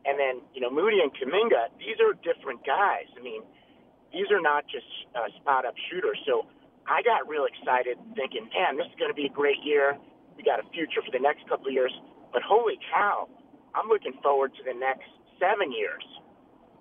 [0.05, 3.09] And then, you know, Moody and Kuminga, these are different guys.
[3.17, 3.43] I mean,
[4.13, 4.87] these are not just
[5.17, 6.21] uh, spot up shooters.
[6.25, 6.47] So
[6.87, 9.97] I got real excited thinking, man, this is going to be a great year.
[10.37, 11.93] We got a future for the next couple of years.
[12.33, 13.29] But holy cow,
[13.75, 15.09] I'm looking forward to the next
[15.41, 16.05] seven years.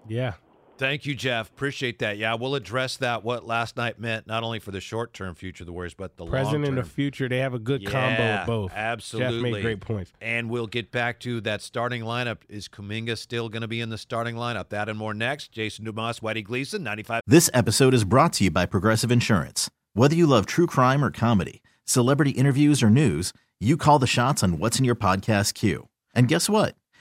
[0.07, 0.33] Yeah,
[0.77, 1.49] Thank you, Jeff.
[1.49, 2.17] Appreciate that.
[2.17, 3.23] Yeah, we'll address that.
[3.23, 6.17] What last night meant, not only for the short term future of the Warriors, but
[6.17, 8.71] the present long and the future, they have a good combo of both.
[8.73, 10.13] Absolutely, Jeff made great points.
[10.21, 12.37] And we'll get back to that starting lineup.
[12.49, 14.69] Is Kuminga still going to be in the starting lineup?
[14.69, 15.51] That and more next.
[15.51, 17.21] Jason Dumas, Whitey Gleason, ninety five.
[17.25, 19.69] This episode is brought to you by Progressive Insurance.
[19.93, 24.43] Whether you love true crime or comedy, celebrity interviews or news, you call the shots
[24.43, 25.89] on what's in your podcast queue.
[26.13, 26.75] And guess what?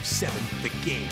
[0.00, 1.08] 95.7 The Game.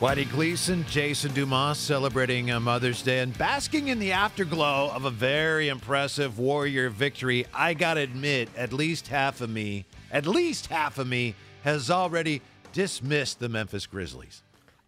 [0.00, 5.10] Whitey Gleason, Jason Dumas celebrating uh, Mother's Day and basking in the afterglow of a
[5.10, 7.46] very impressive Warrior victory.
[7.54, 11.90] I got to admit, at least half of me, at least half of me has
[11.90, 14.42] already dismissed the Memphis Grizzlies.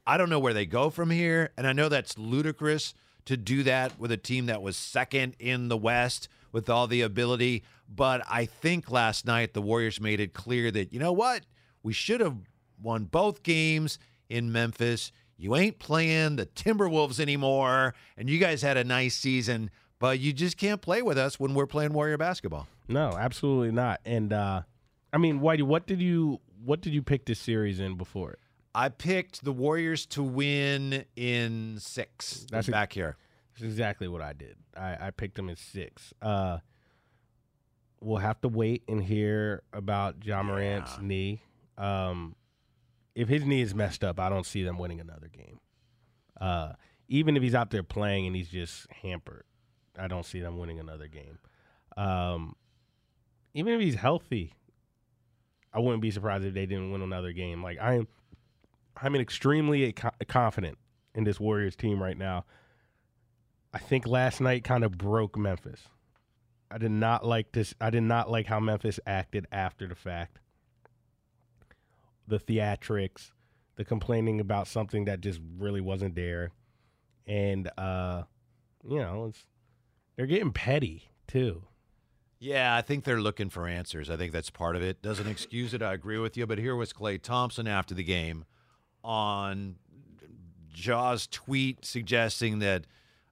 [0.06, 2.94] I don't know where they go from here, and I know that's ludicrous
[3.24, 7.02] to do that with a team that was second in the West with all the
[7.02, 11.42] ability, but I think last night the Warriors made it clear that, you know what?
[11.82, 12.36] We should have
[12.80, 15.12] won both games in Memphis.
[15.36, 20.32] You ain't playing the Timberwolves anymore, and you guys had a nice season, but you
[20.32, 22.66] just can't play with us when we're playing Warrior basketball.
[22.88, 24.00] No, absolutely not.
[24.04, 24.62] And uh
[25.12, 28.38] I mean, Whitey, what did you what did you pick this series in before it?
[28.74, 32.46] I picked the Warriors to win in six.
[32.50, 33.16] That's back here.
[33.54, 34.56] That's exactly what I did.
[34.76, 36.12] I, I picked them in six.
[36.20, 36.58] Uh,
[38.00, 41.06] we'll have to wait and hear about Ja Morant's Yeah.
[41.06, 41.42] knee.
[41.78, 42.36] Um,
[43.16, 45.58] if his knee is messed up, I don't see them winning another game.
[46.38, 46.74] Uh,
[47.08, 49.44] even if he's out there playing and he's just hampered,
[49.98, 51.38] I don't see them winning another game.
[51.96, 52.54] Um,
[53.54, 54.52] even if he's healthy,
[55.72, 57.62] I wouldn't be surprised if they didn't win another game.
[57.62, 58.06] Like I'm,
[58.98, 59.94] I'm extremely
[60.28, 60.76] confident
[61.14, 62.44] in this Warriors team right now.
[63.72, 65.80] I think last night kind of broke Memphis.
[66.70, 67.74] I did not like this.
[67.80, 70.38] I did not like how Memphis acted after the fact.
[72.28, 73.30] The theatrics,
[73.76, 76.50] the complaining about something that just really wasn't there,
[77.26, 78.22] and uh,
[78.88, 79.44] you know, it's
[80.16, 81.62] they're getting petty too.
[82.38, 84.10] Yeah, I think they're looking for answers.
[84.10, 85.00] I think that's part of it.
[85.00, 85.82] Doesn't excuse it.
[85.82, 86.46] I agree with you.
[86.46, 88.44] But here was Klay Thompson after the game
[89.02, 89.76] on
[90.72, 92.86] Ja's tweet suggesting that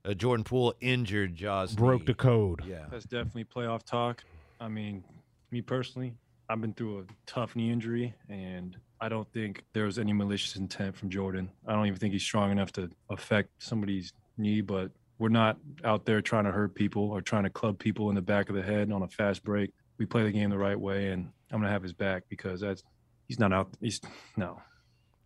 [0.05, 1.75] uh, Jordan Poole injured Jaws.
[1.75, 2.07] Broke knee.
[2.07, 2.63] the code.
[2.67, 2.87] Yeah.
[2.91, 4.25] That's definitely playoff talk.
[4.59, 5.05] I mean,
[5.51, 6.15] me personally,
[6.49, 10.57] I've been through a tough knee injury, and I don't think there was any malicious
[10.57, 11.51] intent from Jordan.
[11.67, 16.05] I don't even think he's strong enough to affect somebody's knee, but we're not out
[16.05, 18.63] there trying to hurt people or trying to club people in the back of the
[18.63, 19.71] head on a fast break.
[19.99, 22.83] We play the game the right way, and I'm gonna have his back because that's
[23.29, 23.69] he's not out.
[23.81, 24.01] He's
[24.37, 24.61] no.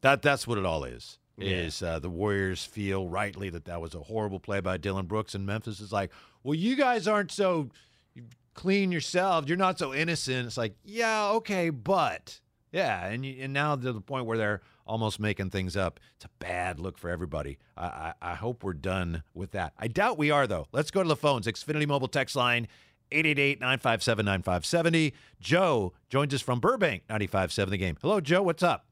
[0.03, 1.19] That that's what it all is.
[1.37, 1.51] Yeah.
[1.51, 5.35] Is uh, the Warriors feel rightly that that was a horrible play by Dillon Brooks,
[5.35, 6.11] and Memphis is like,
[6.43, 7.71] well, you guys aren't so
[8.59, 9.45] clean yourself.
[9.47, 10.49] You're not so innocent.
[10.49, 12.41] It's like, yeah, okay, but
[12.73, 16.01] yeah, and you, and now to the point where they're almost making things up.
[16.17, 17.59] It's a bad look for everybody.
[17.77, 19.75] I, I I hope we're done with that.
[19.79, 20.67] I doubt we are though.
[20.73, 21.47] Let's go to the phones.
[21.47, 22.67] Xfinity Mobile text line.
[23.11, 25.13] 888-957-9570.
[25.41, 27.97] Joe joins us from Burbank, 95.7 The Game.
[28.03, 28.43] Hello, Joe.
[28.43, 28.85] What's up?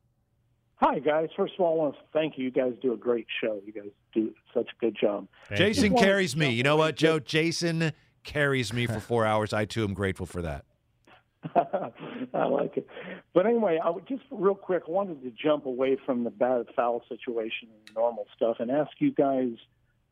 [0.76, 1.29] Hi, guys.
[1.37, 2.44] First of all, I want to thank you.
[2.44, 3.61] You guys do a great show.
[3.66, 5.26] You guys do such a good job.
[5.55, 6.48] Jason Just carries me.
[6.50, 7.18] You know what, Joe?
[7.18, 7.92] Jason
[8.27, 9.53] carries me for four hours.
[9.53, 10.65] I too am grateful for that.
[12.35, 12.87] I like it.
[13.33, 16.67] But anyway, I would just real quick I wanted to jump away from the bad
[16.75, 19.53] foul situation and normal stuff and ask you guys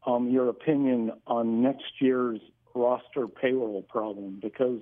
[0.07, 2.40] um, your opinion on next year's
[2.74, 4.81] roster payroll problem because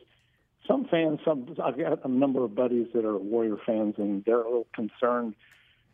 [0.66, 4.42] some fans, some I've got a number of buddies that are Warrior fans and they're
[4.42, 5.35] a little concerned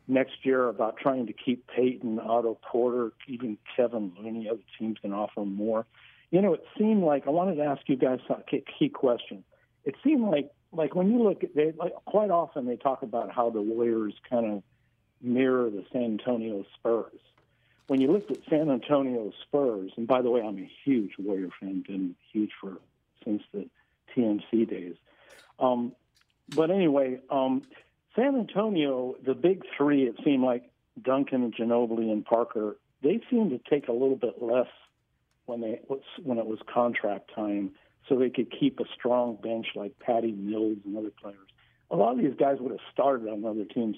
[0.06, 4.48] next year about trying to keep Payton, Otto Porter, even Kevin Looney.
[4.48, 5.86] Other teams can offer more.
[6.30, 9.44] You know, it seemed like I wanted to ask you guys a key- question.
[9.84, 13.32] It seemed like like when you look at they like quite often they talk about
[13.32, 14.62] how the Warriors kind of
[15.22, 17.18] mirror the San Antonio Spurs.
[17.86, 21.48] When you looked at San Antonio Spurs, and by the way, I'm a huge Warrior
[21.58, 22.76] fan, been huge for
[23.24, 23.66] since the
[24.14, 24.96] TMC days.
[25.58, 25.92] Um,
[26.54, 27.62] but anyway, um,
[28.14, 30.70] San Antonio, the big three, it seemed like
[31.02, 34.68] Duncan, Ginobili, and Parker, they seemed to take a little bit less
[35.48, 35.80] when they
[36.22, 37.72] when it was contract time,
[38.08, 41.48] so they could keep a strong bench like Patty Mills and other players.
[41.90, 43.96] A lot of these guys would have started on other teams.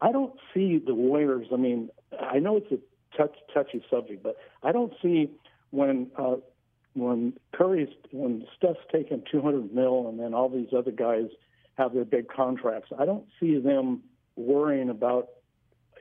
[0.00, 1.48] I don't see the Warriors.
[1.52, 2.78] I mean, I know it's a
[3.16, 5.30] touch, touchy subject, but I don't see
[5.70, 6.36] when uh,
[6.94, 11.26] when Curry's when Steph's taking 200 mil, and then all these other guys
[11.76, 12.90] have their big contracts.
[12.98, 14.02] I don't see them
[14.36, 15.28] worrying about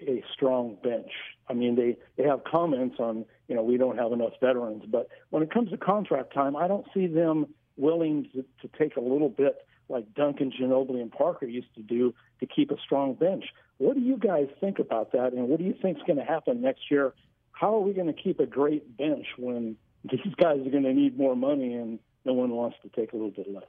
[0.02, 1.12] a strong bench.
[1.50, 5.08] I mean, they they have comments on you know we don't have enough veterans, but
[5.30, 9.02] when it comes to contract time, I don't see them willing to, to take a
[9.02, 13.46] little bit like Duncan, Ginobili, and Parker used to do to keep a strong bench.
[13.78, 16.26] What do you guys think about that, and what do you think is going to
[16.26, 17.14] happen next year?
[17.52, 20.94] How are we going to keep a great bench when these guys are going to
[20.94, 23.64] need more money and no one wants to take a little bit less?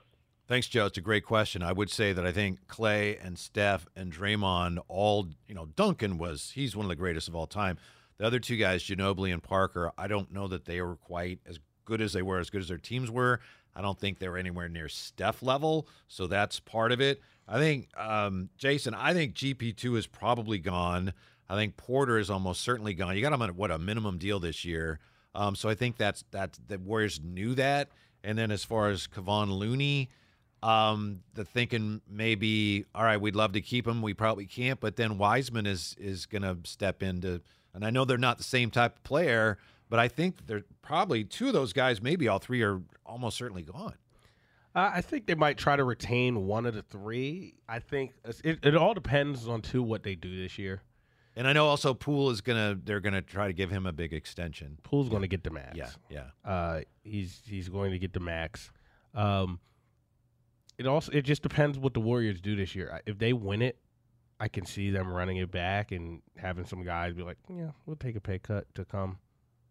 [0.48, 0.86] Thanks, Joe.
[0.86, 1.62] It's a great question.
[1.62, 6.18] I would say that I think Klay and Steph and Draymond all, you know, Duncan
[6.18, 7.78] was, he's one of the greatest of all time.
[8.18, 11.58] The other two guys, Ginobili and Parker, I don't know that they were quite as
[11.84, 13.40] good as they were, as good as their teams were.
[13.74, 17.20] I don't think they're anywhere near Steph level, so that's part of it.
[17.46, 18.94] I think um, Jason.
[18.94, 21.12] I think GP two is probably gone.
[21.48, 23.14] I think Porter is almost certainly gone.
[23.16, 24.98] You got him on what a minimum deal this year,
[25.34, 26.58] um, so I think that's that.
[26.66, 27.90] The Warriors knew that.
[28.24, 30.10] And then as far as Kevon Looney,
[30.62, 34.80] um, the thinking maybe all right, we'd love to keep him, we probably can't.
[34.80, 37.42] But then Wiseman is is going to step into,
[37.76, 39.58] and I know they're not the same type of player,
[39.90, 43.62] but I think they're probably two of those guys, maybe all three, are almost certainly
[43.62, 43.94] gone.
[44.74, 47.54] Uh, I think they might try to retain one of the three.
[47.68, 48.12] I think
[48.42, 50.82] it, it all depends on two what they do this year.
[51.36, 54.14] And I know also Poole is gonna they're gonna try to give him a big
[54.14, 54.78] extension.
[54.82, 55.76] Poole's going to get the max.
[55.76, 56.50] Yeah, yeah.
[56.50, 58.70] Uh, he's he's going to get the max.
[59.14, 59.60] Um,
[60.78, 63.02] it also it just depends what the Warriors do this year.
[63.04, 63.78] If they win it,
[64.38, 67.96] I can see them running it back and having some guys be like, yeah, we'll
[67.96, 69.18] take a pay cut to come,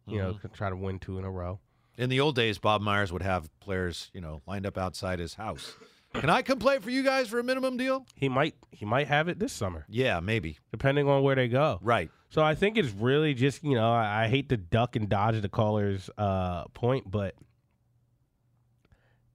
[0.07, 0.53] you know, Mhm.
[0.53, 1.59] try to win two in a row.
[1.97, 5.35] In the old days, Bob Myers would have players, you know, lined up outside his
[5.35, 5.75] house.
[6.13, 8.05] Can I come play for you guys for a minimum deal?
[8.15, 9.85] He might he might have it this summer.
[9.89, 10.57] Yeah, maybe.
[10.71, 11.77] Depending on where they go.
[11.81, 12.09] Right.
[12.29, 15.41] So I think it's really just, you know, I, I hate to duck and dodge
[15.41, 17.35] the caller's uh, point, but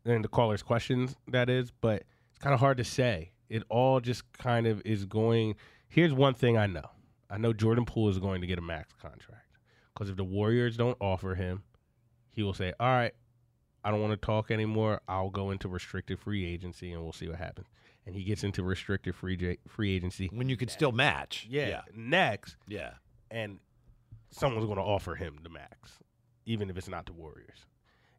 [0.05, 3.33] and the caller's questions that is, but it's kind of hard to say.
[3.50, 5.56] It all just kind of is going.
[5.88, 6.88] Here's one thing I know.
[7.28, 9.56] I know Jordan Poole is going to get a max contract
[9.92, 11.62] because if the Warriors don't offer him,
[12.30, 13.12] he will say, "All right,
[13.84, 15.00] I don't want to talk anymore.
[15.08, 17.66] I'll go into restricted free agency and we'll see what happens."
[18.06, 21.46] And he gets into restricted free j- free agency when you could still match.
[21.50, 21.80] Yeah, Yeah.
[21.94, 22.56] next.
[22.66, 22.94] Yeah.
[23.32, 23.60] and
[24.30, 25.98] someone's going to offer him the max,
[26.46, 27.66] even if it's not the Warriors.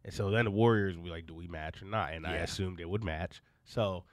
[0.06, 2.36] And so then the Warriors will be like, "Do we match or not?" And I
[2.36, 2.44] Yeah.
[2.44, 3.42] assume they would match.
[3.66, 4.06] So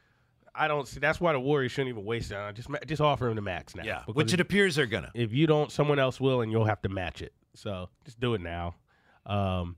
[0.59, 0.99] I don't see.
[1.01, 2.55] That's why the Warriors shouldn't even waste it.
[2.55, 3.85] Just just offer him the max now.
[3.85, 5.13] Yeah, which it appears they're gonna.
[5.15, 7.33] If you don't, someone else will, and you'll have to match it.
[7.55, 8.75] So just do it now.
[9.25, 9.77] Um,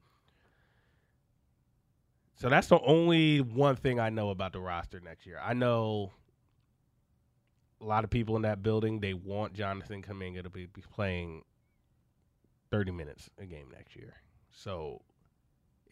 [2.34, 5.38] so that's the only one thing I know about the roster next year.
[5.42, 6.12] I know
[7.80, 9.00] a lot of people in that building.
[9.00, 11.42] They want Jonathan Kuminga to be, be playing
[12.70, 14.14] thirty minutes a game next year.
[14.50, 15.02] So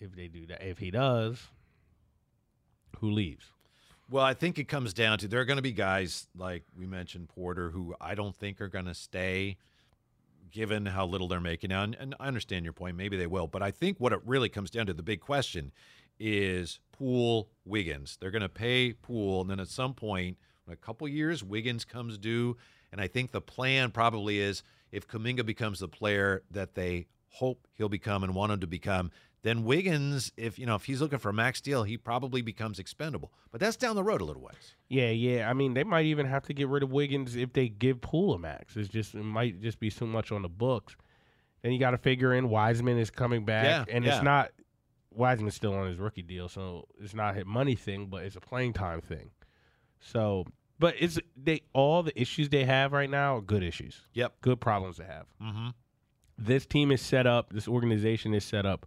[0.01, 1.49] if they do that, if he does,
[2.99, 3.53] who leaves?
[4.11, 6.87] Well, I think it comes down to there are going to be guys like we
[6.87, 9.59] mentioned Porter who I don't think are going to stay,
[10.51, 11.83] given how little they're making now.
[11.83, 14.49] And, and I understand your point; maybe they will, but I think what it really
[14.49, 15.73] comes down to the big question
[16.19, 18.17] is Poole Wiggins.
[18.19, 21.85] They're going to pay Poole, and then at some point, in a couple years, Wiggins
[21.85, 22.57] comes due,
[22.91, 27.69] and I think the plan probably is if Kuminga becomes the player that they hope
[27.75, 29.11] he'll become and want him to become,
[29.43, 32.79] then Wiggins, if you know, if he's looking for a max deal, he probably becomes
[32.79, 33.33] expendable.
[33.53, 34.75] But that's down the road a little ways.
[34.89, 35.49] Yeah, yeah.
[35.49, 38.35] I mean, they might even have to get rid of Wiggins if they give Poole
[38.35, 38.77] a max.
[38.77, 40.97] It's just it might just be so much on the books.
[41.63, 44.15] Then you got to figure in Wiseman is coming back, Yeah, and yeah.
[44.15, 44.51] it's not
[45.13, 48.41] Wiseman's still on his rookie deal, so it's not a money thing, but it's a
[48.41, 49.31] playing time thing.
[50.01, 50.45] So,
[50.79, 54.01] but it's they all the issues they have right now are good issues.
[54.15, 55.27] Yep, good problems to have.
[55.43, 55.69] Mm-hmm.
[56.39, 57.53] This team is set up.
[57.53, 58.87] This organization is set up.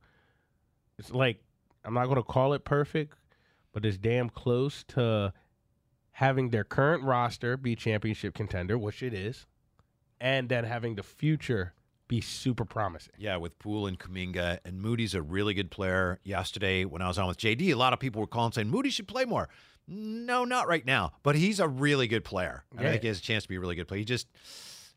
[1.01, 1.41] It's like
[1.83, 3.15] I'm not going to call it perfect,
[3.73, 5.33] but it's damn close to
[6.11, 9.47] having their current roster be championship contender, which it is,
[10.19, 11.73] and then having the future
[12.07, 13.13] be super promising.
[13.17, 16.19] Yeah, with Poole and Kuminga, and Moody's a really good player.
[16.23, 18.91] Yesterday, when I was on with JD, a lot of people were calling saying Moody
[18.91, 19.49] should play more.
[19.87, 22.63] No, not right now, but he's a really good player.
[22.77, 23.99] I think he has a chance to be a really good player.
[23.99, 24.27] He just,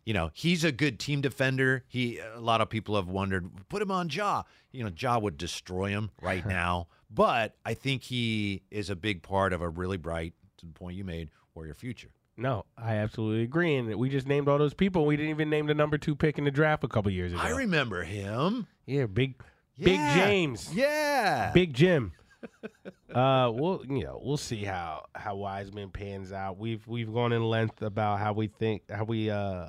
[0.04, 1.84] you know, he's a good team defender.
[1.88, 4.42] He, a lot of people have wondered, put him on Ja.
[4.72, 9.22] You know, Ja would destroy him right now, but I think he is a big
[9.22, 12.10] part of a really bright, to the point you made, Warrior future.
[12.36, 13.76] No, I absolutely agree.
[13.76, 15.06] And we just named all those people.
[15.06, 17.40] We didn't even name the number two pick in the draft a couple years ago.
[17.40, 18.66] I remember him.
[18.86, 19.40] Yeah, big,
[19.78, 20.74] big James.
[20.74, 22.12] Yeah, Big Jim.
[23.14, 26.58] uh, we'll you know we'll see how how Wiseman pans out.
[26.58, 29.68] We've we've gone in length about how we think how we uh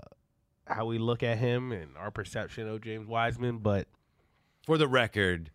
[0.68, 3.88] how we look at him and our perception of James Wiseman, but
[4.66, 5.52] For the record,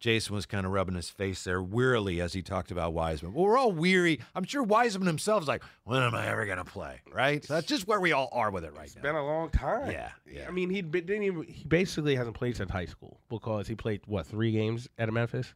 [0.00, 3.34] Jason was kind of rubbing his face there wearily as he talked about Wiseman.
[3.34, 4.20] Well, we're all weary.
[4.34, 7.00] I'm sure Wiseman himself is like, when am I ever going to play?
[7.12, 7.44] Right?
[7.44, 9.00] So that's just where we all are with it right it's now.
[9.00, 9.90] It's been a long time.
[9.90, 10.46] Yeah, yeah.
[10.48, 14.00] I mean, he didn't even he basically hasn't played since high school because he played
[14.06, 15.54] what three games at Memphis.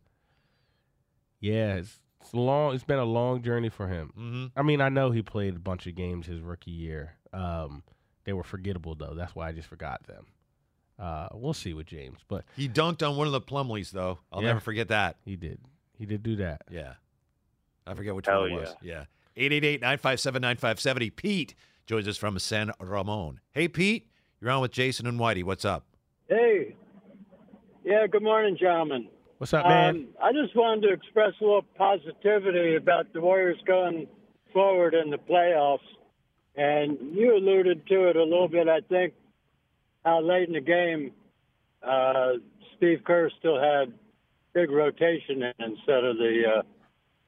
[1.41, 2.75] Yeah, it's, it's long.
[2.75, 4.13] It's been a long journey for him.
[4.19, 4.47] Mm-hmm.
[4.59, 7.15] I mean, I know he played a bunch of games his rookie year.
[7.33, 7.83] Um,
[8.29, 9.15] they were forgettable though.
[9.17, 10.27] That's why I just forgot them.
[10.99, 14.19] Uh, we'll see with James, but He dunked on one of the Plumlees, though.
[14.31, 14.49] I'll Yeah.
[14.49, 15.17] never forget that.
[15.25, 15.61] he did.
[15.97, 16.61] He did do that.
[16.71, 16.95] Yeah.
[17.87, 18.75] I forget which Hell one it was.
[18.83, 19.05] Yeah.
[19.35, 21.11] 888 957 9570.
[21.11, 21.55] Pete
[21.87, 23.41] joins us from San Ramon.
[23.53, 24.11] Hey, Pete,
[24.43, 25.43] you're on with Jason and Whitey.
[25.43, 25.87] What's up?
[26.29, 26.77] Hey.
[27.83, 29.09] Yeah, good morning, gentlemen.
[29.39, 29.97] What's up, man?
[29.97, 34.07] Um, I just wanted to express a little positivity about the Warriors going
[34.53, 35.79] forward in the playoffs.
[36.59, 39.15] And you alluded to it a little bit, I think,
[40.05, 41.13] how late in the game
[41.85, 42.33] uh,
[42.77, 43.93] Steve Kerr still had
[44.55, 46.63] big rotation instead of the uh,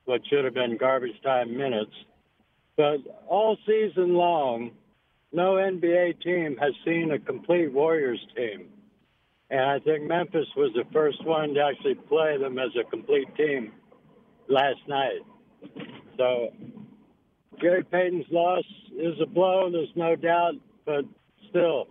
[0.05, 1.93] what should have been garbage time minutes.
[2.77, 4.73] But all season long,
[5.33, 8.67] no NBA team has seen a complete Warriors team.
[9.49, 13.33] And I think Memphis was the first one to actually play them as a complete
[13.37, 13.73] team
[14.49, 15.21] last night.
[16.17, 16.53] So
[17.61, 18.65] Gary Payton's loss
[18.97, 20.55] is a blow, there's no doubt,
[20.87, 21.05] but
[21.49, 21.87] still,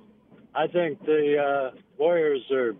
[0.55, 1.37] I think the
[1.73, 2.73] uh, Warriors are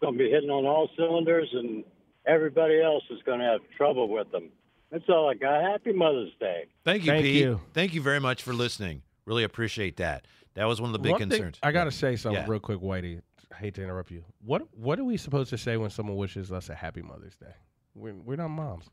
[0.00, 1.84] going to be hitting on all cylinders, and
[2.26, 4.50] everybody else is going to have trouble with them.
[4.90, 5.62] That's all I got.
[5.62, 6.66] Happy Mother's Day.
[6.84, 7.34] Thank you, Thank Pete.
[7.36, 7.60] you.
[7.72, 9.02] Thank you very much for listening.
[9.24, 10.26] Really appreciate that.
[10.54, 11.58] That was one of the big One thing- concerns.
[11.62, 12.50] I got to say something Yeah.
[12.50, 13.22] real quick, Whitey.
[13.52, 14.24] I hate to interrupt you.
[14.44, 17.54] What What are we supposed to say when someone wishes us a happy Mother's Day?
[17.94, 18.88] We're, we're not moms.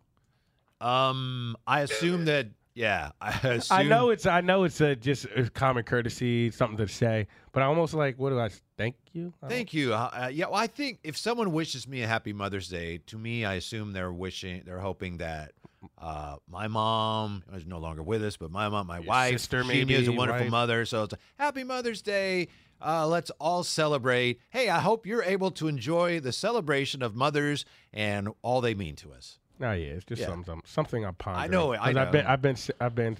[0.82, 2.47] Um, I assume that.
[2.80, 3.77] Yeah, I assume.
[3.77, 7.61] I know it's I know it's a, just a common courtesy, something to say, but
[7.61, 9.34] I almost like what do I thank you?
[9.43, 9.93] I Thank you.
[9.93, 13.17] Uh, uh, yeah, well, I think if someone wishes me a happy Mother's Day, to
[13.17, 15.51] me, I assume they're wishing, they're hoping that
[15.97, 19.61] uh, my mom is no longer with us, but my mom, my Your wife, sister,
[19.65, 20.51] she is a wonderful wife.
[20.51, 20.86] mother.
[20.86, 22.47] So it's a happy Mother's Day.
[22.82, 24.39] Uh, let's all celebrate.
[24.51, 28.95] Hey, I hope you're able to enjoy the celebration of mothers and all they mean
[28.97, 29.38] to us.
[29.62, 30.28] Oh yeah, it's just Yeah.
[30.28, 31.51] something something I'm pondering.
[31.51, 32.26] know it, I 'Cause I've been.
[32.26, 33.18] I've been I've been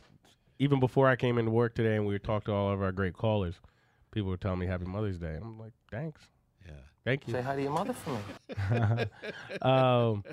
[0.60, 2.92] even before I came into work today and we were talked to all of our
[2.92, 3.56] great callers.
[4.12, 5.38] People were telling me Happy Mother's Day.
[5.42, 6.22] I'm like, thanks.
[6.66, 6.74] Yeah.
[7.06, 7.34] Thank you.
[7.34, 9.06] Say hi to your mother for me.
[9.62, 10.24] um,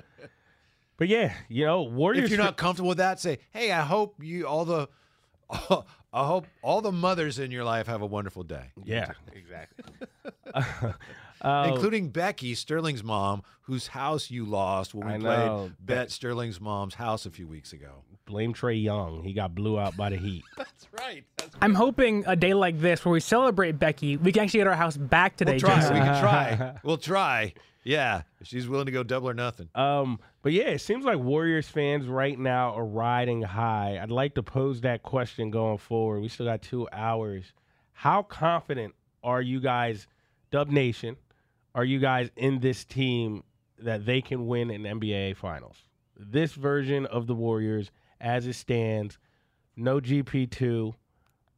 [0.97, 2.25] but yeah, you know, Warriors.
[2.25, 4.89] If you're not comfortable with that, say, "Hey, I hope you all the,
[5.49, 9.93] I hope all the mothers in your life have a wonderful day." yeah, exactly.
[10.53, 10.91] Uh,
[11.43, 15.71] including Becky, Sterling's mom, whose house you lost when we I played know.
[15.79, 18.03] Bet Sterling's mom's house a few weeks ago.
[18.25, 19.23] blame Trae Young.
[19.23, 20.43] He got blew out by the Heat.
[20.57, 21.23] That's right.
[21.37, 24.67] That's I'm hoping a day like this, where we celebrate Becky, we can actually get
[24.67, 25.53] our house back today.
[25.53, 25.75] We'll try.
[25.79, 25.93] Jason.
[25.93, 26.73] We can try.
[26.83, 27.53] We'll try.
[27.83, 29.69] Yeah, if she's willing to go double or nothing.
[29.73, 33.97] Um, but yeah, it seems like Warriors fans right now are riding high.
[34.01, 36.19] I'd like to pose that question going forward.
[36.19, 37.53] We still got two hours.
[37.93, 40.05] How confident are you guys,
[40.51, 41.15] Dub Nation?
[41.77, 43.43] Are you guys in this team
[43.77, 45.83] that they can win an NBA Finals?
[46.17, 49.19] This version of the Warriors, as it stands,
[49.75, 50.95] no GP2.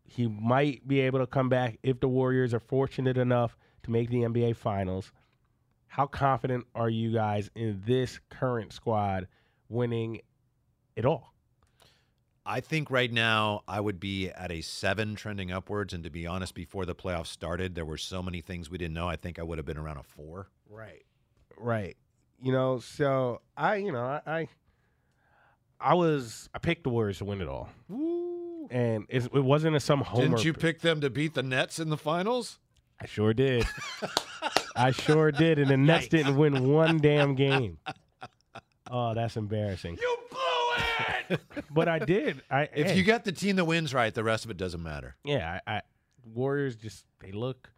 [0.03, 4.09] He might be able to come back if the Warriors are fortunate enough to make
[4.09, 5.13] the NBA Finals.
[5.87, 9.25] How confident are you guys in this current squad
[9.69, 10.19] winning
[10.97, 11.33] it all?
[12.49, 15.93] I think right now I would be at a seven trending upwards.
[15.93, 18.95] And to be honest, before the playoffs started, there were so many things we didn't
[18.95, 19.07] know.
[19.07, 20.49] I think I would have been around a four.
[20.67, 21.05] Right.
[21.55, 21.95] Right.
[22.41, 24.47] You know, so I, you know, I, I,
[25.79, 28.67] I was, I picked the Warriors to win it all, Woo.
[28.71, 30.29] and it's, it wasn't a some homer.
[30.29, 32.57] Didn't you pick them to beat the Nets in the finals?
[32.99, 33.67] I sure did.
[34.75, 37.77] I sure did, and the Nets didn't win one damn game.
[38.91, 39.99] Oh, that's embarrassing.
[40.01, 40.17] You
[41.29, 41.41] it.
[41.71, 42.41] But I did.
[42.49, 42.97] I if hey.
[42.97, 45.15] you got the team that wins right, the rest of it doesn't matter.
[45.23, 45.81] Yeah, I, I
[46.25, 47.71] Warriors just they look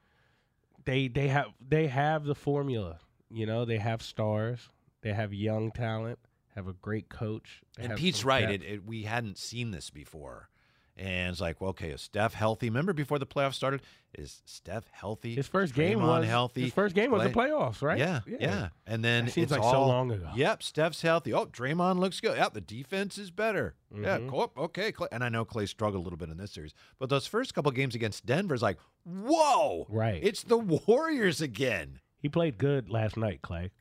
[0.86, 3.00] they they have they have the formula.
[3.30, 4.70] You know, they have stars,
[5.02, 6.20] they have young talent,
[6.56, 7.62] have a great coach.
[7.78, 8.50] And Pete's right.
[8.50, 10.50] It, it, we hadn't seen this before.
[10.98, 12.68] And it's like, well, okay, is Steph healthy?
[12.70, 13.82] Remember before the playoffs started?
[14.14, 15.34] Is Steph healthy?
[15.36, 16.62] His first game Draymond was healthy.
[16.64, 17.98] His first game was the playoffs, right?
[17.98, 18.70] Yeah, yeah.
[18.86, 20.30] And then That seems it's like so long ago.
[20.36, 21.34] Yep, Steph's healthy.
[21.34, 22.38] Oh, Draymond looks good.
[22.38, 23.76] Yep, the defense is better.
[23.96, 24.30] Yeah, Mhm.
[24.30, 24.52] cool.
[24.58, 24.92] okay.
[24.92, 25.08] Klay.
[25.14, 27.72] And I know Klay struggled a little bit in this series, but those first couple
[27.72, 30.22] games against Denver is like, whoa, Right.
[30.22, 32.02] It's the Warriors again.
[32.20, 33.72] He played good last night, Klay.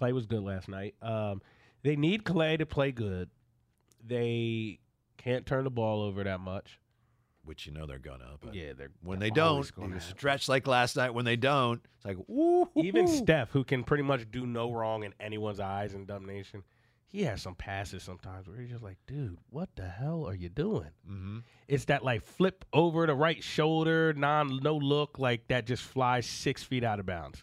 [0.00, 0.94] Klay was good last night.
[1.02, 1.40] Um,
[1.82, 3.30] they need Klay to play good.
[4.04, 4.80] They
[5.18, 6.80] can't turn the ball over that much.
[7.44, 8.36] Which you know they're gonna.
[8.40, 11.14] But yeah, they're when they don't, you stretch like last night.
[11.14, 12.68] When they don't, it's like, ooh.
[12.76, 16.62] Even Steph, who can pretty much do no wrong in anyone's eyes in Dub Nation,
[17.06, 20.50] he has some passes sometimes where he's just like, dude, what the hell are you
[20.50, 20.90] doing?
[21.10, 21.38] Mm-hmm.
[21.68, 26.26] It's that like flip over the right shoulder, non no look, like that just flies
[26.26, 27.42] six feet out of bounds.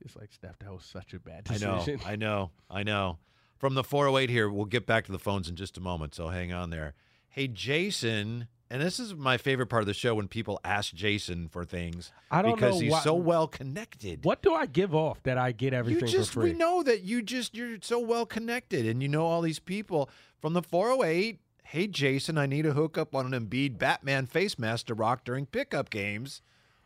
[0.00, 2.00] It's like Steph, that was such a bad decision.
[2.06, 2.50] I know.
[2.70, 3.18] I know, I know.
[3.62, 6.30] From the 408 here, we'll get back to the phones in just a moment, so
[6.30, 6.94] hang on there.
[7.28, 11.46] Hey, Jason, and this is my favorite part of the show when people ask Jason
[11.48, 14.24] for things I don't because know he's why- so well connected.
[14.24, 16.50] What do I give off that I get everything you just for free?
[16.50, 20.10] we know that you just you're so well connected and you know all these people
[20.40, 21.38] from the 408.
[21.62, 25.46] Hey Jason, I need a hookup on an Embiid Batman face mask to rock during
[25.46, 26.42] pickup games.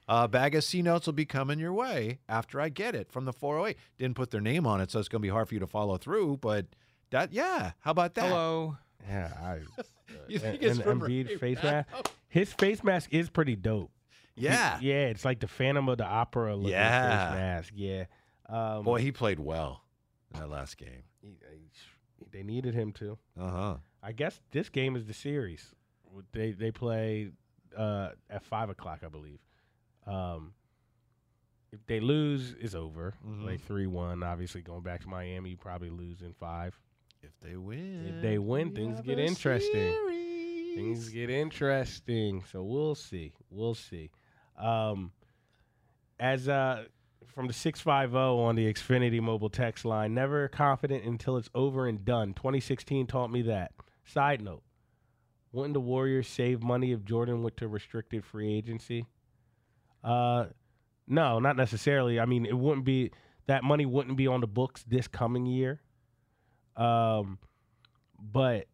[0.09, 3.24] A bag of C notes will be coming your way after I get it from
[3.24, 3.76] the 408.
[3.98, 5.66] Didn't put their name on it, so it's going to be hard for you to
[5.66, 6.36] follow through.
[6.38, 6.66] But
[7.11, 8.26] that, yeah, how about that?
[8.28, 8.76] Hello.
[9.09, 9.82] Yeah, I.
[10.28, 11.88] You think and, it's and Embiid face mask.
[12.28, 13.90] His face mask is pretty dope.
[14.36, 14.78] He- Yeah.
[14.80, 17.28] yeah, it's like the Phantom of the Opera looking Yeah.
[17.30, 17.72] face mask.
[17.76, 18.04] Yeah.
[18.48, 19.82] Um, Boy, he played well
[20.32, 21.02] in that last game.
[21.20, 23.18] he- he- they needed him to.
[23.38, 23.76] Uh huh.
[24.02, 25.74] I guess this game is the series.
[26.32, 27.30] They they play
[27.76, 29.40] uh, at five o'clock, I believe.
[30.07, 30.52] Um,
[31.72, 33.14] if they lose, it's over.
[33.26, 33.44] Mhm.
[33.44, 34.22] Like three one.
[34.22, 36.78] Obviously, going back to Miami, you probably lose in five.
[37.22, 39.72] If they win, If they win, things get interesting.
[39.92, 40.76] series.
[40.76, 42.44] Things get interesting.
[42.44, 43.32] So we'll see.
[43.50, 44.11] We'll see.
[44.57, 45.11] Um,
[46.20, 46.84] as uh,
[47.26, 51.50] from the six five zero on the Xfinity mobile text line, never confident until it's
[51.54, 52.32] over and done.
[52.32, 53.72] Twenty sixteen taught me that.
[54.04, 54.62] Side note:
[55.52, 59.07] Wouldn't the Warriors save money if Jordan went to restricted free agency?
[60.07, 60.46] Uh,
[61.09, 62.20] no, not necessarily.
[62.20, 63.11] I mean, it wouldn't be
[63.46, 65.80] that money wouldn't be on the books this coming year.
[66.76, 67.38] Um,
[68.18, 68.66] but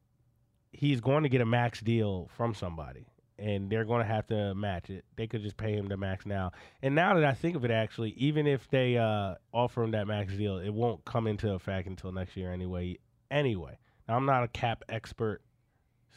[0.72, 3.06] he's going to get a max deal from somebody,
[3.38, 5.04] and they're going to have to match it.
[5.16, 6.52] They could just pay him the max now.
[6.82, 10.06] And now that I think of it, actually, even if they uh, offer him that
[10.06, 12.98] max deal, it won't come into effect until next year anyway.
[13.30, 13.78] Anyway,
[14.08, 15.42] now, I'm not a cap expert,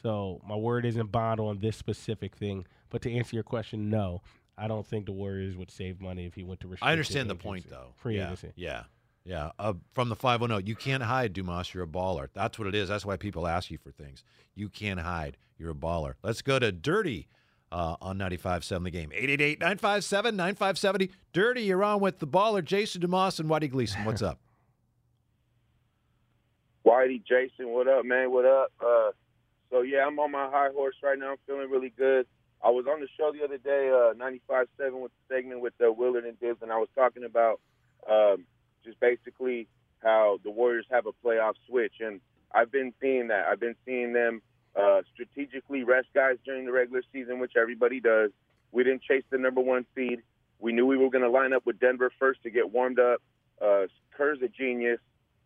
[0.01, 2.65] so my word isn't bond on this specific thing.
[2.89, 4.21] But to answer your question, no.
[4.57, 7.29] I don't think the Warriors would save money if he went to restricted I understand
[7.29, 7.93] the point, though.
[7.97, 8.51] Free yeah, agency.
[8.55, 8.83] Yeah.
[9.25, 9.51] Yeah.
[9.59, 11.73] Uh, from the 510, you can't hide, Dumas.
[11.73, 12.29] You're a baller.
[12.33, 12.89] That's what it is.
[12.89, 14.23] That's why people ask you for things.
[14.53, 15.37] You can't hide.
[15.57, 16.13] You're a baller.
[16.23, 17.27] Let's go to Dirty
[17.71, 19.11] uh, on 95.7 the game.
[19.11, 21.11] 888 957 9570.
[21.33, 24.05] Dirty, you're on with the baller, Jason Dumas and Whitey Gleason.
[24.05, 24.39] What's up?
[26.85, 28.31] Whitey, Jason, what up, man?
[28.31, 28.71] What up?
[28.79, 29.09] Uh,
[29.71, 31.31] so yeah, I'm on my high horse right now.
[31.31, 32.27] I'm feeling really good.
[32.65, 35.91] I was on the show the other day, uh, 95.7 with the segment with uh,
[35.91, 37.61] Willard and Dibbs, and I was talking about
[38.09, 38.45] um,
[38.83, 39.67] just basically
[40.01, 42.19] how the Warriors have a playoff switch, and
[42.51, 43.45] I've been seeing that.
[43.45, 44.41] I've been seeing them
[44.75, 48.31] uh, strategically rest guys during the regular season, which everybody does.
[48.71, 50.23] We didn't chase the number one seed.
[50.57, 53.21] We knew we were going to line up with Denver first to get warmed up.
[53.61, 53.83] Uh,
[54.17, 54.99] Kerr's a genius.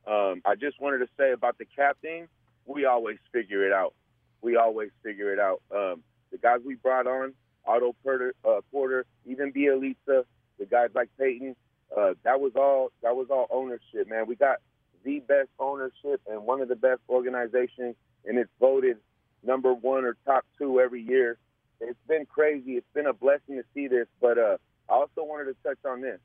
[0.07, 2.29] Um, I just wanted to say about the cap thing,
[2.65, 3.93] we always figure it out.
[4.41, 5.61] We always figure it out.
[5.75, 7.33] Um, the guys we brought on,
[7.65, 10.23] Otto Porter, uh, Porter even Bjelica,
[10.57, 11.55] the guys like Payton,
[11.95, 14.27] uh, that was all that was all ownership, man.
[14.27, 14.57] We got
[15.03, 18.97] the best ownership and one of the best organizations, and it's voted
[19.43, 21.37] number one or top two every year.
[21.81, 22.73] It's been crazy.
[22.73, 24.57] It's been a blessing to see this, but uh,
[24.89, 26.19] I also wanted to touch on this.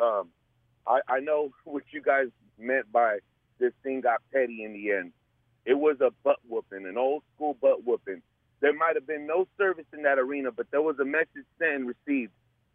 [0.00, 0.28] Um,
[0.86, 2.26] I, I know what you guys
[2.58, 3.18] meant by
[3.58, 5.12] this thing got petty in the end.
[5.64, 8.22] It was a butt whooping, an old school butt whooping.
[8.60, 11.72] There might have been no service in that arena, but there was a message sent
[11.74, 12.32] and received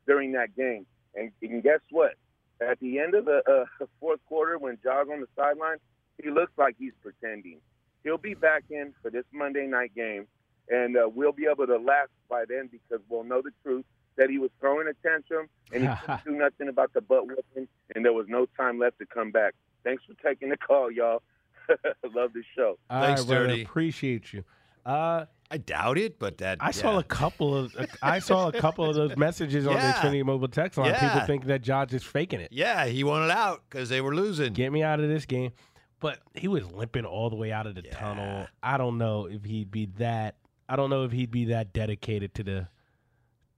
[0.08, 0.86] during that game.
[1.16, 2.14] And, and guess what?
[2.62, 3.42] At the end of the
[3.82, 5.78] uh, fourth quarter, when Ja's on the sideline,
[6.22, 7.60] he looks like he's pretending.
[8.04, 10.28] He'll be back in for this Monday night game,
[10.70, 14.30] and uh, we'll be able to laugh by then because we'll know the truth that
[14.30, 18.06] he was throwing a tantrum and he couldn't do nothing about the butt whipping, and
[18.06, 19.54] there was no time left to come back.
[19.84, 21.22] Thanks for taking the call, y'all.
[22.14, 22.78] Love the show.
[22.90, 24.44] All right, brother, Appreciate you.
[24.86, 28.86] Uh, I doubt it, but that I saw a couple of I saw a couple
[28.90, 29.92] of those messages on Yeah.
[29.92, 30.94] the Xfinity mobile text line.
[30.94, 31.26] People Yeah.
[31.26, 32.50] think that Josh is faking it.
[32.52, 34.54] Yeah, he wanted out because they were losing.
[34.54, 35.52] Get me out of this game.
[36.00, 38.48] But he was limping all the way out of the tunnel.
[38.62, 40.36] I don't know if he'd be that.
[40.68, 42.68] I don't know if he'd be that dedicated to the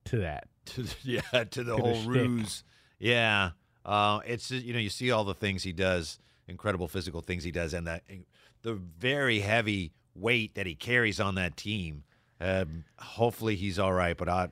[0.05, 0.47] to that.
[0.65, 2.07] to the, yeah to the To the whole shtick.
[2.13, 2.63] ruse.
[2.99, 3.51] Yeah,
[3.85, 7.51] uh, it's you know you see all the things he does, incredible physical things he
[7.51, 8.03] does, and that
[8.63, 12.03] the very heavy weight that he carries on that team.
[12.39, 14.49] Um, hopefully he's all right, but I,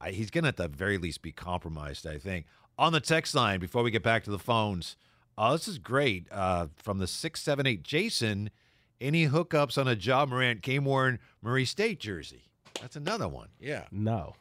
[0.00, 2.06] I, he's going to at the very least be compromised.
[2.06, 2.46] I think
[2.78, 4.96] on the text line before we get back to the phones.
[5.38, 6.26] Oh, this is great.
[6.32, 8.50] Uh, from the six seven eight, Jason.
[8.98, 12.48] Any hookups on a Ja Morant game worn Murray State jersey?
[12.80, 13.48] That's another one.
[13.60, 13.84] Yeah.
[13.92, 14.36] No,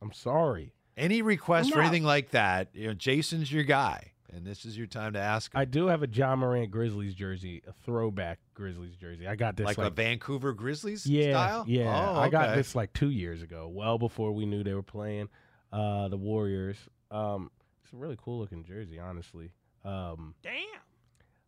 [0.00, 0.72] I'm sorry.
[0.96, 4.86] Any request for anything like that, you know, Jason's your guy, and this is your
[4.86, 5.54] time to ask.
[5.54, 5.60] Him.
[5.60, 9.26] I do have a Ja Morant Grizzlies jersey, a throwback Grizzlies jersey.
[9.26, 11.64] I got this like, like, a Vancouver Grizzlies yeah, style.
[11.66, 14.82] Yeah, oh, I got this like two years ago, well before we knew they were
[14.82, 15.28] playing
[15.72, 16.76] uh, the Warriors.
[17.10, 17.50] Um,
[17.82, 19.52] it's a really cool looking jersey, honestly.
[19.84, 20.52] Um, Damn.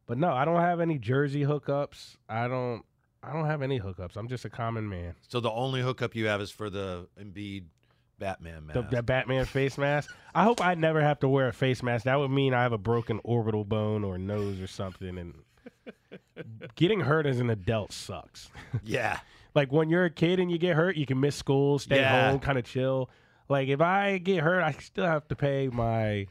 [0.07, 2.17] but no, I don't have any jersey hookups.
[2.29, 2.83] I don't.
[3.23, 4.17] I don't have any hookups.
[4.17, 5.15] I'm just a common man.
[5.29, 7.65] So the only hookup you have is for the Embiid
[8.21, 8.91] Batman The, mask.
[8.93, 10.15] that Batman face mask.
[10.35, 12.05] I hope I never have to wear a face mask.
[12.05, 15.19] That would mean I have a broken orbital bone or nose or something.
[15.19, 15.35] And
[16.77, 18.49] getting hurt as an adult sucks.
[18.85, 19.19] yeah.
[19.55, 22.31] like when you're a kid and you get hurt, you can miss school, stay Yeah.
[22.31, 23.11] home, kind of chill.
[23.49, 26.27] Like if I get hurt, I still have to pay my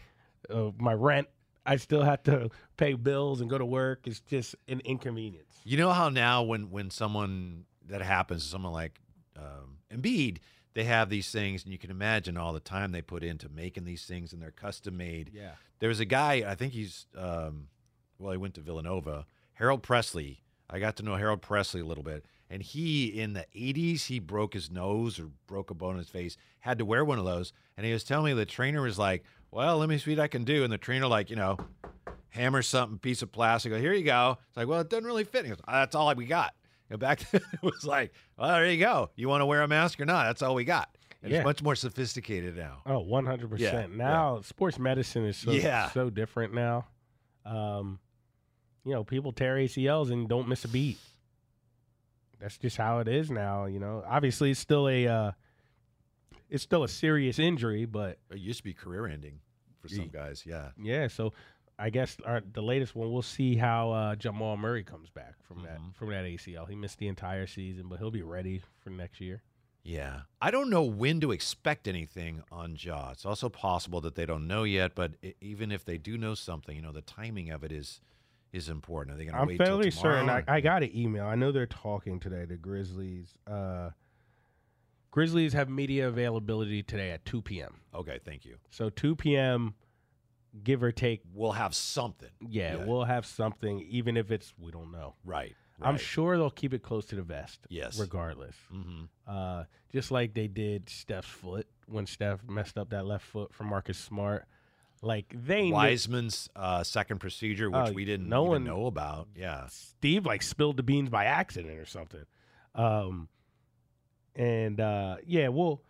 [0.50, 1.28] uh, my rent.
[1.66, 4.08] I still have to pay bills and go to work.
[4.08, 5.60] It's just an inconvenience.
[5.66, 9.00] You know how now when when someone that happens, someone like
[9.38, 10.38] um, Embiid,
[10.80, 13.84] they have these things, and you can imagine all the time they put into making
[13.84, 15.30] these things, and they're custom made.
[15.34, 15.52] Yeah.
[15.80, 17.68] There was a guy, I think he's, um,
[18.18, 19.26] well, he went to Villanova,
[19.56, 20.42] Harold Pressley.
[20.70, 24.20] I got to know Harold Pressley a little bit, and he in the '80s he
[24.20, 27.26] broke his nose or broke a bone in his face, had to wear one of
[27.26, 30.24] those, and he was telling me the trainer was like, "Well, let me see what
[30.24, 31.58] I can do," and the trainer like, you know,
[32.30, 33.72] hammer something, piece of plastic.
[33.72, 34.38] Go, here you go.
[34.48, 35.46] It's like, well, it doesn't really fit.
[35.46, 36.54] He goes, That's all we got.
[36.98, 39.10] Back then it was like, well, there you go.
[39.16, 40.26] You want to wear a mask or not?
[40.26, 40.90] That's all we got.
[41.22, 41.40] And Yeah.
[41.40, 42.82] It's much more sophisticated now.
[42.86, 43.60] Oh, 100%.
[43.60, 45.90] Yeah, now, sports medicine is so, Yeah.
[45.92, 46.88] so different now.
[47.46, 48.00] Um,
[48.86, 50.98] you know, people tear ACLs and don't miss a beat.
[52.40, 54.04] That's just how it is now, you know.
[54.08, 55.32] Obviously, it's still a uh,
[56.50, 59.40] it's still a serious injury, but It used to be career ending
[59.82, 60.44] for some guys.
[60.46, 60.70] Yeah.
[60.82, 61.34] yeah, so
[61.80, 65.64] I guess our, the latest one we'll see how uh, Jamal Murray comes back from
[65.64, 65.92] that Mm-hmm.
[65.94, 66.68] from that ACL.
[66.70, 69.42] He missed the entire season, but he'll be ready for next year.
[69.84, 70.22] Yeah.
[70.42, 73.12] I don't know when to expect anything on Ja.
[73.12, 76.36] It's also possible that they don't know yet, but i even if they do know
[76.36, 78.02] something, you know, the timing of it is
[78.52, 79.16] is important.
[79.16, 79.62] Are they going to wait?
[79.62, 80.30] I'm fairly certain.
[80.30, 81.26] I, I got an email.
[81.26, 82.46] I know they're talking today.
[82.46, 83.36] The Grizzlies.
[83.48, 83.92] Uh,
[85.12, 87.76] Grizzlies have media availability today at 2 p.m.
[87.96, 88.58] Okay, thank you.
[88.70, 89.76] So 2 p.m.
[90.64, 91.22] Give or take.
[91.34, 92.30] We'll have something.
[92.48, 92.86] Yeah, Yeah.
[92.86, 95.16] we'll have something, even if it's we don't know.
[95.24, 95.56] Right.
[95.82, 97.62] I'm sure they'll keep it close to the vest.
[97.70, 97.98] Yes.
[97.98, 98.56] Regardless.
[98.74, 99.08] Mhm.
[99.26, 103.64] Uh, just like they did Steph's foot when Steph messed up that left foot for
[103.64, 104.46] Marcus Smart.
[105.02, 109.30] Like they Wiseman's uh, second procedure, which Oh, we didn't no one- know about.
[109.36, 109.68] Yeah.
[109.68, 112.26] Steve like spilled the beans by accident or something.
[112.76, 113.30] Um,
[114.36, 115.82] and uh, yeah, we'll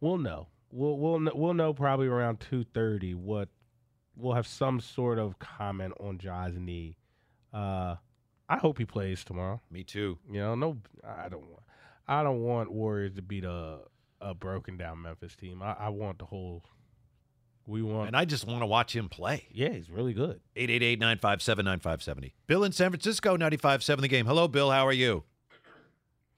[0.00, 0.48] we'll know.
[0.70, 3.48] We'll we'll kn- we'll know probably around two thirty what
[4.18, 6.96] we'll have some sort of comment on Ja's knee.
[7.52, 7.96] Uh,
[8.48, 9.60] I hope he plays tomorrow.
[9.70, 10.18] Me too.
[10.30, 11.62] You know, no, I don't want
[12.06, 13.80] I don't want Warriors to beat a
[14.20, 15.62] a broken down Memphis team.
[15.62, 16.64] I, I want the whole.
[17.66, 18.08] We want.
[18.08, 19.46] And I just want to watch him play.
[19.52, 20.40] Yeah, he's really good.
[20.56, 22.34] 888 957 9570.
[22.46, 24.24] Bill in San Francisco, 95.7 the game.
[24.24, 24.70] Hello, Bill.
[24.70, 25.24] How are you?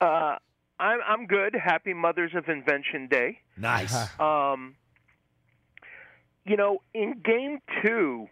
[0.00, 0.36] Uh,
[0.80, 1.54] I'm I'm good.
[1.54, 3.38] Happy Mothers of Invention Day.
[3.56, 3.94] Nice.
[4.18, 4.74] Um,
[6.50, 8.26] you know, in Game Two,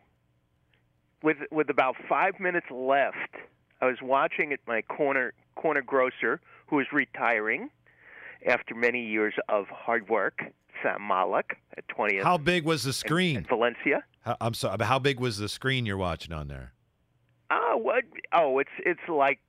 [1.22, 3.36] with with about five minutes left,
[3.80, 7.70] I was watching at my corner corner grocer who is retiring
[8.44, 10.40] after many years of hard work.
[10.82, 12.22] Sam Malek at 20th.
[12.22, 13.44] How big was the screen?
[13.48, 14.04] Valencia.
[14.20, 16.72] How, I'm sorry, how big was the screen you're watching on there?
[17.50, 18.04] Oh, what?
[18.32, 19.40] Oh, it's it's like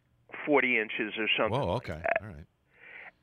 [0.45, 1.59] 40 inches or something.
[1.59, 2.01] Whoa, okay.
[2.21, 2.45] All right.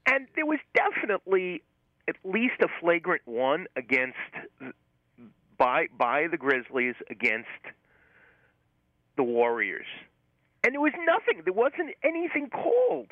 [0.06, 1.62] And there was definitely
[2.08, 4.16] at least a flagrant one against
[5.58, 7.48] by by the Grizzlies against
[9.16, 9.86] the Warriors.
[10.64, 11.42] And it was nothing.
[11.44, 13.08] There wasn't anything called.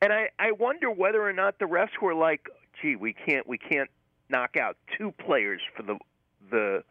[0.00, 2.46] And I, I wonder whether or not the refs were like,
[2.80, 3.90] gee, we can't we can't
[4.28, 5.98] knock out two players for the
[6.50, 6.82] the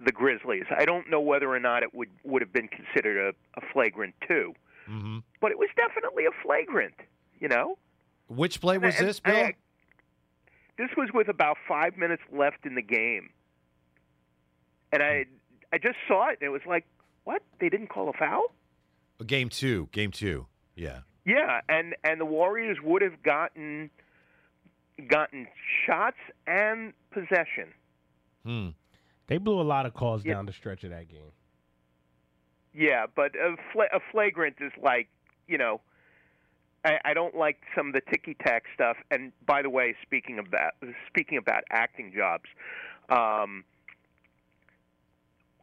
[0.00, 0.64] the Grizzlies.
[0.76, 4.14] I don't know whether or not it would would have been considered a, a flagrant
[4.26, 4.54] two.
[4.88, 5.18] Mm-hmm.
[5.40, 6.94] But it was definitely a flagrant,
[7.40, 7.76] you know?
[8.28, 9.36] Which play was And- this, Bill?
[9.36, 9.54] I-
[10.78, 13.30] this was with about five minutes left in the game,
[14.92, 15.24] and I
[15.72, 16.86] I just saw it and it was like,
[17.24, 17.42] what?
[17.60, 18.46] They didn't call a foul?
[19.26, 19.88] Game two.
[19.92, 20.46] Game two.
[20.76, 21.00] Yeah.
[21.26, 23.90] Yeah, and and the Warriors would have gotten
[25.08, 25.46] gotten
[25.86, 26.16] shots
[26.46, 27.74] and possession.
[28.44, 28.68] Hmm.
[29.26, 30.34] They blew a lot of calls Yeah.
[30.34, 31.32] down the stretch of that game.
[32.72, 35.08] Yeah, but a, fla- a flagrant is like,
[35.46, 35.80] you know,
[36.88, 38.96] I, I don't like some of the ticky tack stuff.
[39.10, 40.74] And by the way, speaking of that,
[41.06, 42.44] speaking about acting jobs,
[43.10, 43.64] um,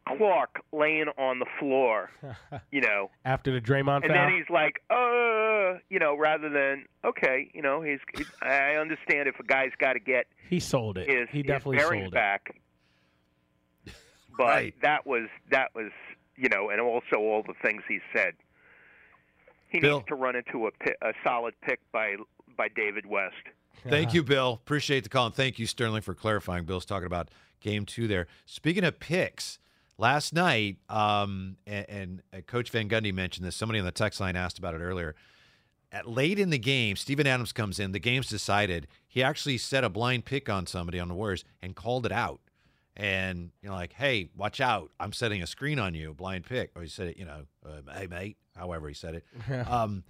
[0.08, 2.12] Clarke laying on the floor,
[2.72, 6.86] you know, After the Draymond and foul, then he's like, uh, you know, rather than
[7.04, 8.00] okay, you know, he's.
[8.16, 11.10] he's I understand if a guy's got to get he sold it.
[11.10, 12.16] his, he definitely bearings sold it.
[12.16, 12.56] back.
[14.38, 15.92] But that was that was
[16.36, 18.34] you know, and also all the things he said.
[19.70, 19.98] He Bill.
[19.98, 22.16] needs to run into a pi- a solid pick by
[22.58, 23.36] by David West.
[23.88, 24.54] Thank you, Bill.
[24.54, 25.28] Appreciate the call.
[25.28, 26.66] And thank you, Sterling, for clarifying.
[26.66, 28.28] Bill's talking about game two there.
[28.46, 29.60] Speaking of picks,
[29.98, 33.56] last night, um, and, and uh, Coach Van Gundy mentioned this.
[33.56, 35.16] Somebody on the text line asked about it earlier.
[35.92, 37.92] At late in the game, Steven Adams comes in.
[37.92, 38.88] The game's decided.
[39.08, 42.40] He actually set a blind pick on somebody on the Warriors and called it out.
[42.98, 44.92] And you know, like, hey, watch out!
[45.00, 46.72] I'm setting a screen on you, blind pick.
[46.76, 49.26] Or he said it, you know, uh, hey mate, however he said it.
[49.68, 50.04] um,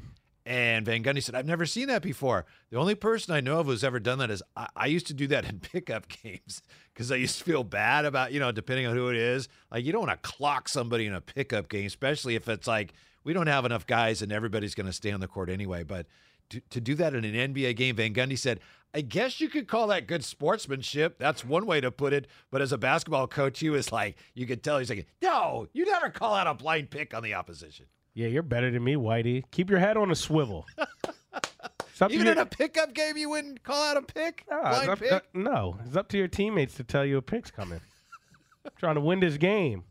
[0.45, 2.45] And Van Gundy said, I've never seen that before.
[2.69, 5.15] The only person I know of who's ever done that is I, I used to
[5.15, 6.61] do that in pickup games
[6.93, 9.49] because I used to feel bad about, you know, depending on who it is.
[9.71, 12.93] Like, you don't want to clock somebody in a pickup game, especially if it's like,
[13.23, 15.81] we don't have enough guys and everybody's going to stay on the court anyway.
[15.83, 16.05] But
[16.51, 18.59] to, to do that in an NBA game, Van Gundy said,
[18.95, 21.19] I guess you could call that good sportsmanship.
[21.19, 22.27] That's one way to put it.
[22.49, 25.85] But as a basketball coach, he was like, you could tell he's like, no, you
[25.85, 27.87] never call out a blind pick on the opposition.
[28.13, 29.43] Yeah, you're better than me, Whitey.
[29.51, 30.65] Keep your head on a swivel.
[31.97, 34.43] It's Even your- in a pickup game, you wouldn't call out a pick?
[34.51, 35.11] It's blind up- pick?
[35.13, 37.79] uh, no, it's up to your teammates to tell you a pick's coming.
[38.77, 39.85] trying to win this game.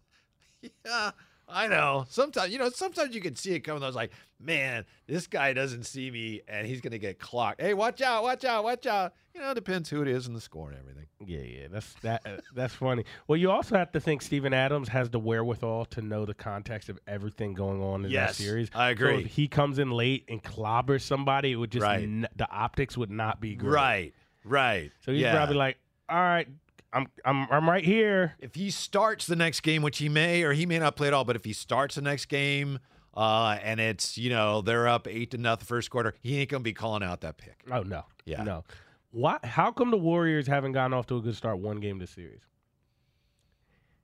[0.85, 1.13] Yeah,
[1.49, 2.05] I know.
[2.09, 3.83] Sometimes, you know, sometimes you can see it coming.
[3.83, 7.61] I was like, man, this guy doesn't see me and he's going to get clocked.
[7.61, 9.13] Hey, watch out, watch out, watch out.
[9.35, 11.07] You know, it depends who it is and the score and everything.
[11.27, 12.23] Yeah, yeah, that's that.
[12.27, 13.05] Uh, that's funny.
[13.29, 16.89] Well, you also have to think Steven Adams has the wherewithal to know the context
[16.89, 18.69] of everything going on in Yes, that series.
[18.75, 19.25] I So agree.
[19.25, 22.03] if he comes in late and clobbers somebody, it would just Right.
[22.03, 23.73] n- the optics would not be great.
[23.73, 24.15] Right,
[24.45, 24.91] right.
[25.05, 25.35] So he's yeah.
[25.35, 25.79] probably like,
[26.09, 26.47] all right,
[26.95, 28.35] I'm I'm I'm right here.
[28.39, 31.15] if he starts the next game, which he may or he may not play at
[31.15, 32.79] all, but if he starts the next game
[33.17, 36.63] uh, and it's, you know, they're up eight to nothing first quarter, he ain't going
[36.63, 37.61] to be calling out that pick.
[37.71, 38.43] Oh no, Yeah.
[38.45, 38.65] no.
[39.11, 39.39] Why?
[39.45, 42.41] How come the Warriors haven't gotten off to a good start one game this series?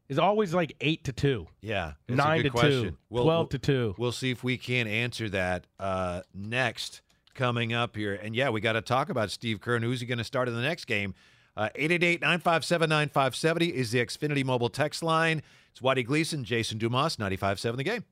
[0.08, 1.46] It's always like eight to two.
[1.60, 1.92] Yeah.
[2.08, 2.70] Nine to question.
[2.82, 3.94] two, We'll- 12 we'll- to two.
[3.96, 7.02] We'll see if we can answer that uh, next
[7.34, 8.14] coming up here.
[8.14, 10.48] And yeah, we got to talk about Steve Kerr and who's he going to start
[10.48, 11.14] in the next game.
[11.60, 15.42] Uh, 888 957 9570 is the Xfinity mobile text line.
[15.70, 18.04] It's Whitey Gleason, Jason Dumas, 95.7 the game.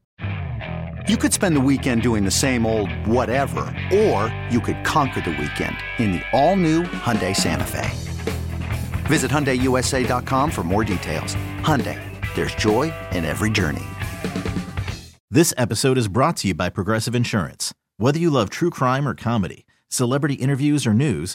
[1.08, 5.30] You could spend the weekend doing the same old whatever, or you could conquer the
[5.30, 7.88] weekend in the all-new Hyundai Santa Fe.
[9.06, 11.34] Visit HyundaiUSA.com for more details.
[11.62, 11.98] Hyundai,
[12.34, 13.86] there's joy in every journey.
[15.30, 17.72] This episode is brought to you by Progressive Insurance.
[17.96, 21.34] Whether you love true crime or comedy, celebrity interviews or news,